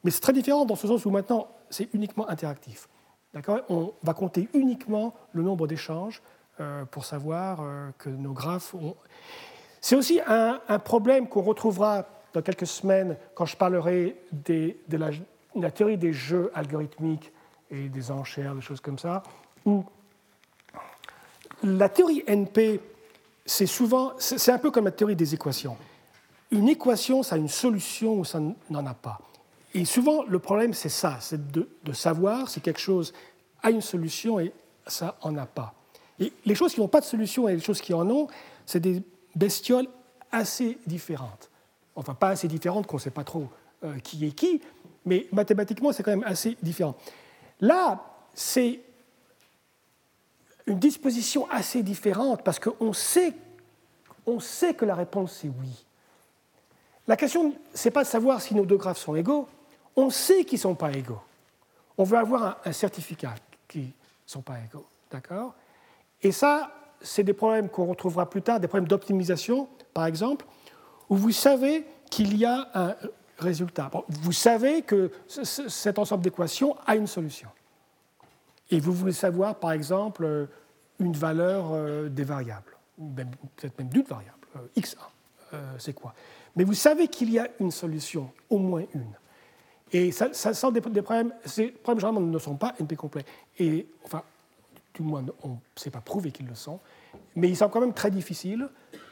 [0.05, 2.87] mais c'est très différent dans ce sens où maintenant c'est uniquement interactif.
[3.33, 3.61] D'accord?
[3.71, 6.21] On va compter uniquement le nombre d'échanges
[6.91, 8.97] pour savoir euh, que nos graphes ont.
[9.81, 14.77] C'est aussi un, problème qu'on retrouvera dans quelques semaines quand je parlerai de,
[15.57, 17.33] la, théorie des jeux algorithmiques
[17.71, 19.25] et des enchères, des choses comme ça,
[19.65, 19.85] où
[21.65, 22.81] la théorie NP,
[23.45, 25.77] c'est souvent, c'est un peu comme la théorie des équations.
[26.53, 28.39] Une équation, ça a une solution ou ça
[28.71, 29.19] n'en a pas.
[29.75, 33.13] Et souvent, le problème, c'est ça, c'est de, savoir si quelque chose
[33.63, 34.53] a une solution et
[34.87, 35.75] ça n'en a pas.
[36.45, 38.29] Les choses qui n'ont pas de solution et les choses qui en ont,
[38.67, 39.03] c'est des
[39.35, 39.89] bestioles
[40.31, 41.51] assez différentes.
[41.97, 43.49] Enfin, pas assez différentes qu'on ne sait pas trop
[43.85, 44.61] euh, qui est qui,
[45.05, 46.95] mais mathématiquement, c'est quand même assez différent.
[47.61, 48.05] Là,
[48.35, 48.81] c'est
[50.67, 53.35] une disposition assez différente parce qu'on sait,
[54.27, 55.85] on sait que la réponse c'est oui.
[57.09, 59.49] La question, ce n'est pas de savoir si nos deux graphes sont égaux,
[59.97, 61.21] on sait qu'ils ne sont pas égaux.
[61.99, 63.35] On veut avoir un, certificat
[63.69, 63.91] qu'ils ne
[64.27, 64.87] sont pas égaux.
[65.11, 65.55] D'accord?
[66.23, 66.71] Et ça,
[67.01, 70.47] c'est des problèmes qu'on retrouvera plus tard, des problèmes d'optimisation, par exemple,
[71.09, 72.95] où vous savez qu'il y a un
[73.39, 73.91] résultat.
[74.09, 77.49] vous savez que cet ensemble d'équations a une solution.
[78.71, 80.49] Et vous voulez savoir, par exemple,
[80.99, 82.77] une valeur euh, des variables,
[83.57, 84.97] peut-être même d'une variable, euh, x1,
[85.55, 86.15] euh, c'est quoi
[86.57, 89.13] Mais vous savez qu'il y a une solution, au moins une.
[89.93, 93.27] Et ça, ça sent des, problèmes, ces problèmes généralement ne sont pas NP complets.
[93.59, 94.23] Et, enfin,
[94.95, 96.81] du moins, on ne sait pas prouver qu'ils le sont,
[97.35, 98.69] mais ils sont quand même très difficiles,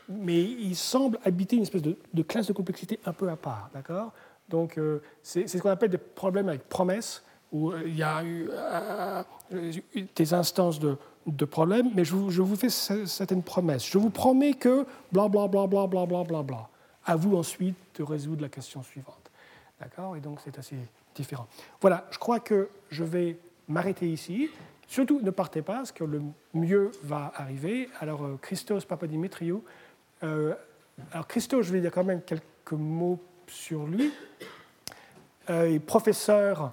[0.09, 4.13] mais ils semblent habiter une espèce de, classe de complexité un peu à part, d'accord?
[4.49, 4.79] Donc,
[5.23, 7.23] c'est ce qu'on appelle des problèmes avec promesses,
[7.53, 8.51] où il y a eu
[10.17, 13.87] des instances de, de problème, mais je vous, fais certaines promesses.
[13.87, 16.69] Je vous promets que bla bla bla bla bla bla bla bla.
[17.05, 19.31] À vous ensuite de résoudre la question suivante.
[19.81, 20.17] D'accord?
[20.17, 20.77] Et donc c'est assez
[21.15, 21.47] différent.
[21.81, 24.51] Voilà, je crois que je vais m'arrêter ici.
[24.91, 26.21] Surtout, ne partez pas, parce que le
[26.53, 27.89] mieux va arriver.
[28.01, 29.63] Alors, euh, Christos Papadimitriou.
[30.25, 30.53] Euh,
[31.13, 34.13] alors, Christos, je vais dire quand même quelques mots sur lui.
[35.49, 36.73] Euh, il est professeur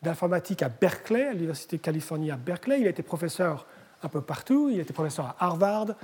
[0.00, 2.82] d'informatique à Berkeley, à l'Université de Californie à Berkeley.
[2.82, 3.66] Il a été professeur
[4.04, 4.68] un peu partout.
[4.70, 5.96] Il a été professeur à Harvard,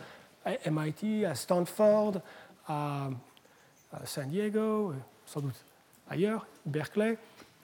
[0.45, 2.23] à MIT, à Stanford,
[2.67, 3.09] à,
[4.05, 4.95] San Diego,
[5.25, 5.65] sans doute
[6.11, 7.17] ailleurs, Berkeley.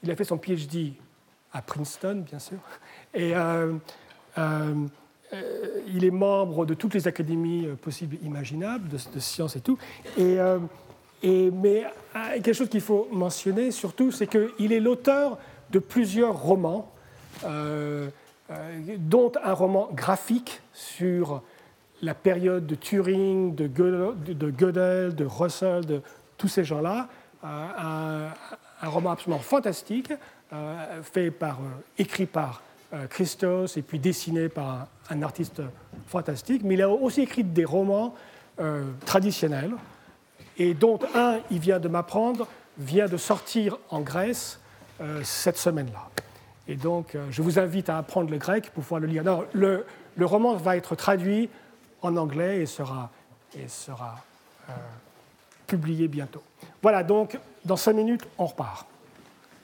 [0.04, 0.92] Il a fait son PhD
[1.52, 2.58] à Princeton, bien sûr.
[3.14, 3.72] Et euh,
[4.38, 4.74] euh,
[5.94, 9.78] il est membre de toutes les académies possibles imaginables, de, sciences et tout.
[10.16, 10.58] Et, euh,
[11.22, 11.84] mais
[12.42, 15.38] quelque chose qu'il faut mentionner surtout, c'est qu'il est l'auteur
[15.70, 16.92] de plusieurs romans,
[17.44, 18.08] euh,
[18.50, 21.42] euh, dont un roman graphique sur
[22.02, 26.02] la période de Turing, de Gödel, de, Russell, de
[26.36, 27.08] tous ces gens-là.
[27.44, 28.28] Euh,
[28.82, 30.12] un, roman absolument fantastique,
[31.98, 32.62] écrit par
[33.08, 35.62] Christos et puis dessiné par un, artiste
[36.06, 36.62] fantastique.
[36.64, 38.14] Mais il a aussi écrit des romans
[39.06, 39.72] traditionnels,
[40.58, 42.46] et dont un, il vient de m'apprendre,
[42.78, 44.60] vient de sortir en Grèce
[45.00, 46.08] euh, cette semaine-là.
[46.68, 49.24] Et donc, euh, je vous invite à apprendre le grec pour pouvoir le lire.
[49.52, 49.84] le,
[50.16, 51.48] le, roman va être traduit
[52.02, 53.10] en anglais et sera,
[53.58, 54.22] et sera
[54.68, 54.72] euh,
[55.66, 56.42] publié bientôt.
[56.82, 58.86] Voilà, donc, dans cinq minutes, on repart.